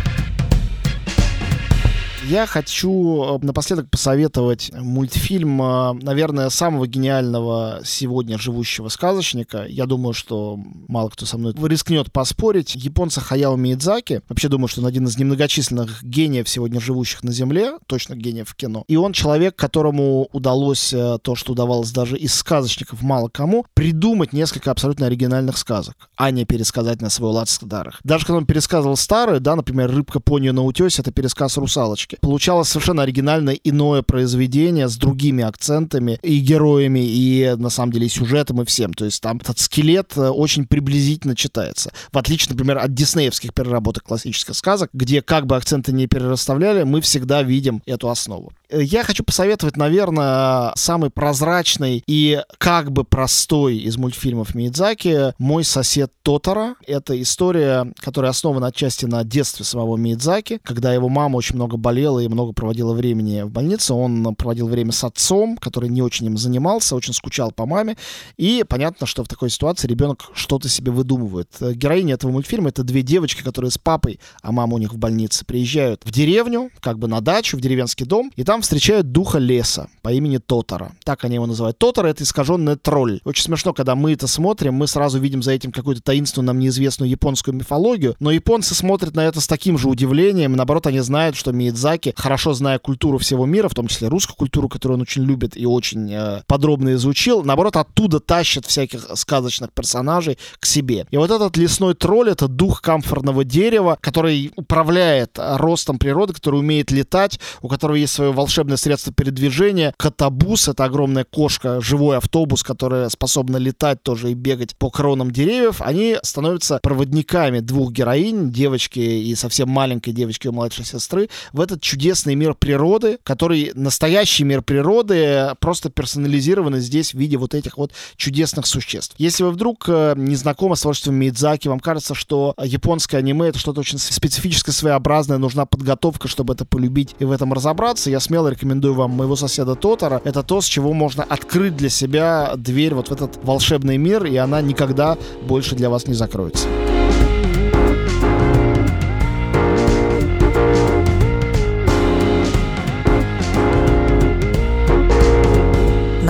Я 2.32 2.46
хочу 2.46 3.40
э, 3.42 3.46
напоследок 3.46 3.90
посоветовать 3.90 4.72
мультфильм, 4.74 5.62
э, 5.62 5.94
наверное, 6.02 6.48
самого 6.50 6.88
гениального 6.88 7.82
сегодня 7.84 8.38
живущего 8.38 8.88
сказочника. 8.88 9.66
Я 9.68 9.86
думаю, 9.86 10.14
что 10.14 10.58
мало 10.88 11.10
кто 11.10 11.26
со 11.26 11.38
мной 11.38 11.54
рискнет 11.68 12.10
поспорить. 12.14 12.74
Японца 12.74 13.20
Хаяо 13.20 13.58
Миядзаки. 13.58 14.22
Вообще 14.30 14.48
думаю, 14.48 14.70
что 14.70 14.80
он 14.80 14.88
один 14.88 15.08
из 15.08 15.18
немногочисленных 15.18 16.02
гениев 16.04 16.48
сегодня 16.48 16.80
живущих 16.80 17.22
на 17.26 17.34
Земле, 17.34 17.74
точно 17.86 18.16
гениев 18.16 18.48
в 18.48 18.56
кино. 18.56 18.86
И 18.88 18.96
он 18.96 19.12
человек, 19.12 19.58
которому 19.58 20.30
удалось 20.32 20.94
э, 20.94 21.18
то, 21.22 21.36
что 21.36 21.52
удавалось 21.52 21.92
даже 21.92 22.18
из 22.18 22.34
сказочников 22.34 23.02
мало 23.02 23.28
кому, 23.28 23.66
придумать 23.74 24.32
несколько 24.32 24.72
абсолютно 24.72 25.08
оригинальных 25.08 25.58
сказок, 25.58 25.96
а 26.16 26.32
не 26.32 26.46
пересказать 26.46 27.02
на 27.02 27.10
свой 27.10 27.34
лад 27.34 27.50
старых. 27.50 28.00
Даже 28.06 28.26
когда 28.26 28.38
он 28.38 28.46
пересказывал 28.46 28.96
старые, 28.96 29.42
да, 29.42 29.58
например, 29.58 29.92
«Рыбка 29.92 30.22
пони 30.22 30.50
на 30.52 30.64
утесе»— 30.64 31.02
это 31.02 31.12
пересказ 31.12 31.58
«Русалочки» 31.58 32.20
получалось 32.22 32.70
совершенно 32.70 33.04
оригинальное 33.04 33.56
иное 33.56 34.02
произведение 34.04 34.88
с 34.88 34.96
другими 34.96 35.44
акцентами 35.44 36.20
и 36.22 36.40
героями, 36.40 37.00
и 37.00 37.56
на 37.58 37.70
самом 37.70 37.92
деле 37.92 38.06
и 38.06 38.10
сюжетом, 38.10 38.62
и 38.62 38.66
всем. 38.66 38.94
То 38.94 39.06
есть 39.06 39.22
там 39.22 39.38
этот 39.38 39.60
скелет 39.60 40.14
э, 40.16 40.30
очень 40.30 40.66
приблизительно 40.66 41.36
читается. 41.36 41.92
В 42.12 42.18
отличие, 42.18 42.52
например, 42.52 42.78
от 42.78 42.94
диснеевских 42.94 43.54
переработок 43.54 44.04
классических 44.04 44.56
сказок, 44.56 44.90
где 44.94 45.22
как 45.22 45.48
бы 45.48 45.56
акценты 45.56 45.92
не 45.92 46.08
перерасставляли, 46.08 46.84
мы 46.84 47.02
всегда 47.02 47.44
видим 47.44 47.82
эту 47.86 48.10
основу. 48.10 48.52
Э, 48.72 48.82
я 48.82 49.04
хочу 49.04 49.24
посоветовать, 49.24 49.78
наверное, 49.78 50.72
самый 50.76 51.10
прозрачный 51.10 52.04
и 52.08 52.42
как 52.58 52.92
бы 52.92 53.04
простой 53.04 53.78
из 53.78 53.98
мультфильмов 53.98 54.56
Миядзаки 54.56 55.34
«Мой 55.38 55.64
сосед 55.64 56.12
Тотара». 56.24 56.76
Это 56.88 57.20
история, 57.22 57.92
которая 57.98 58.32
основана 58.32 58.68
отчасти 58.68 59.06
на 59.06 59.24
детстве 59.24 59.66
самого 59.66 59.98
Миядзаки, 59.98 60.60
когда 60.64 60.94
его 60.94 61.10
мама 61.10 61.38
очень 61.38 61.56
много 61.56 61.78
болела 61.78 62.20
и 62.20 62.28
много 62.28 62.54
проводила 62.54 62.94
времени 62.94 63.42
в 63.42 63.52
больнице. 63.52 63.94
Он 63.94 64.36
проводил 64.36 64.68
время 64.68 64.92
с 64.92 65.04
отцом, 65.04 65.58
который 65.58 65.90
не 65.90 66.02
очень 66.02 66.28
им 66.28 66.38
занимался, 66.38 66.96
очень 66.96 67.14
скучал 67.14 67.52
по 67.52 67.66
маме. 67.66 67.98
И 68.38 68.64
понятно, 68.68 69.06
что 69.06 69.24
в 69.24 69.28
такой 69.28 69.50
ситуации 69.50 69.88
ребенок 69.88 70.30
что-то 70.34 70.70
себе 70.70 70.92
выдумывает. 70.92 71.50
Э, 71.60 71.74
героиня 71.74 72.14
этого 72.14 72.32
мультфильма— 72.32 72.70
это 72.70 72.84
две 72.84 73.02
девочки, 73.02 73.44
которые 73.44 73.72
с 73.72 73.78
папой, 73.78 74.20
а 74.42 74.52
мама 74.52 74.76
у 74.76 74.78
них 74.78 74.94
в 74.94 74.98
больнице, 74.98 75.46
приезжают 75.46 76.04
в 76.06 76.12
деревню, 76.12 76.70
как 76.80 76.98
бы 77.00 77.08
на 77.08 77.22
дачу, 77.22 77.58
в 77.58 77.62
деревенский 77.62 78.06
дом, 78.06 78.32
и 78.36 78.44
там 78.44 78.61
встречают 78.62 79.12
духа 79.12 79.38
леса 79.38 79.90
по 80.02 80.12
имени 80.12 80.38
Тотара. 80.38 80.92
Так 81.04 81.24
они 81.26 81.36
его 81.36 81.46
называют. 81.46 81.78
Тотара— 81.78 82.08
это 82.10 82.24
искаженный 82.24 82.76
тролль. 82.76 83.22
Очень 83.24 83.44
смешно, 83.44 83.74
когда 83.74 83.96
мы 83.96 84.14
это 84.14 84.28
смотрим, 84.28 84.74
мы 84.74 84.88
сразу 84.88 85.20
видим 85.20 85.44
за 85.44 85.52
этим 85.52 85.72
какую-то 85.72 86.02
таинственную 86.02 86.48
нам 86.48 86.60
неизвестную 86.60 87.10
японскую 87.10 87.56
мифологию, 87.56 88.16
но 88.20 88.32
японцы 88.32 88.76
смотрят 88.76 89.16
на 89.16 89.26
это 89.26 89.42
с 89.42 89.48
таким 89.48 89.78
же 89.78 89.88
удивлением, 89.88 90.54
наоборот, 90.54 90.88
они 90.88 91.00
знают, 91.00 91.36
что 91.36 91.52
Миядзаки, 91.52 92.14
хорошо 92.16 92.54
зная 92.54 92.80
культуру 92.80 93.18
всего 93.18 93.46
мира, 93.46 93.70
в 93.70 93.74
том 93.74 93.88
числе 93.88 94.08
русскую 94.08 94.36
культуру, 94.36 94.70
которую 94.70 94.98
он 94.98 95.02
очень 95.02 95.24
любит 95.24 95.58
и 95.58 95.66
очень 95.66 96.12
э, 96.12 96.42
подробно 96.48 96.94
изучил, 96.94 97.44
наоборот, 97.44 97.76
оттуда 97.76 98.20
тащит 98.20 98.66
всяких 98.66 99.08
сказочных 99.16 99.72
персонажей 99.72 100.38
к 100.60 100.66
себе. 100.66 101.06
И 101.12 101.18
вот 101.18 101.32
этот 101.32 101.58
лесной 101.58 101.94
тролль— 101.94 102.30
это 102.32 102.48
дух 102.48 102.82
камфорного 102.82 103.44
дерева, 103.44 103.98
который 104.02 104.52
управляет 104.56 105.38
ростом 105.38 105.98
природы, 106.00 106.34
который 106.34 106.60
умеет 106.60 106.92
летать, 106.92 107.40
у 107.62 107.68
которого 107.68 107.96
есть 107.96 108.14
свое 108.14 108.32
волшебное 108.32 108.51
волшебное 108.52 108.76
средство 108.76 109.14
передвижения. 109.14 109.94
Катабус— 109.96 110.68
это 110.68 110.84
огромная 110.84 111.24
кошка, 111.24 111.80
живой 111.80 112.18
автобус, 112.18 112.64
которая 112.64 113.08
способна 113.08 113.56
летать 113.56 114.04
тоже 114.04 114.32
и 114.32 114.34
бегать 114.34 114.76
по 114.76 114.90
кронам 114.90 115.32
деревьев. 115.32 115.82
Они 115.82 116.18
становятся 116.22 116.80
проводниками 116.84 117.62
двух 117.62 117.94
героинь, 117.94 118.52
девочки 118.52 119.00
и 119.00 119.34
совсем 119.36 119.70
маленькой 119.70 120.12
девочки 120.12 120.48
и 120.48 120.50
младшей 120.50 120.84
сестры, 120.84 121.30
в 121.54 121.62
этот 121.62 121.82
чудесный 121.82 122.36
мир 122.36 122.54
природы, 122.54 123.20
который 123.24 123.72
настоящий 123.74 124.44
мир 124.44 124.62
природы, 124.62 125.52
просто 125.62 125.90
персонализированный 125.90 126.82
здесь 126.82 127.14
в 127.14 127.18
виде 127.18 127.38
вот 127.38 127.54
этих 127.54 127.78
вот 127.78 127.94
чудесных 128.18 128.66
существ. 128.66 129.16
Если 129.18 129.46
вы 129.46 129.52
вдруг 129.52 129.86
э, 129.88 130.16
не 130.18 130.36
знакомы 130.36 130.76
с 130.76 130.82
творчеством 130.82 131.16
Мидзаки, 131.16 131.70
вам 131.70 131.80
кажется, 131.80 132.16
что 132.16 132.54
японское 132.62 133.20
аниме— 133.20 133.48
это 133.50 133.60
что-то 133.60 133.80
очень 133.80 133.98
специфическое, 133.98 134.74
своеобразное, 134.74 135.38
нужна 135.38 135.66
подготовка, 135.66 136.28
чтобы 136.28 136.54
это 136.54 136.66
полюбить 136.66 137.16
и 137.20 137.24
в 137.24 137.32
этом 137.32 137.54
разобраться, 137.54 138.10
я 138.10 138.20
смело 138.20 138.41
рекомендую 138.50 138.94
вам 138.94 139.12
моего 139.12 139.36
соседа 139.36 139.76
Тотара. 139.76 140.22
Это 140.24 140.44
то, 140.44 140.62
с 140.62 140.66
чего 140.66 140.94
можно 140.94 141.24
открыть 141.24 141.76
для 141.76 141.90
себя 141.90 142.54
дверь 142.58 142.94
вот 142.94 143.10
в 143.10 143.12
этот 143.12 143.44
волшебный 143.44 143.98
мир, 143.98 144.26
и 144.26 144.36
она 144.38 144.62
никогда 144.62 145.18
больше 145.48 145.76
для 145.76 145.90
вас 145.90 146.08
не 146.08 146.14
закроется. 146.14 146.68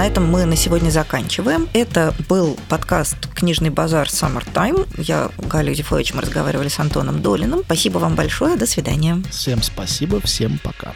На 0.02 0.08
этом 0.08 0.26
мы 0.26 0.46
на 0.46 0.56
сегодня 0.56 0.90
заканчиваем. 0.90 1.70
Это 1.74 2.16
был 2.28 2.58
подкаст 2.70 3.18
«Книжный 3.36 3.70
базар 3.70 4.08
Summertime». 4.08 4.88
Я, 4.98 5.30
Галя 5.38 5.76
Дифович, 5.76 6.16
мы 6.16 6.22
разговаривали 6.22 6.70
с 6.70 6.80
Антоном 6.80 7.22
Долиным. 7.22 7.62
Спасибо 7.66 8.00
вам 8.00 8.16
большое. 8.16 8.58
До 8.58 8.66
свидания. 8.66 9.22
Всем 9.30 9.62
спасибо. 9.62 10.20
Всем 10.22 10.60
пока. 10.64 10.94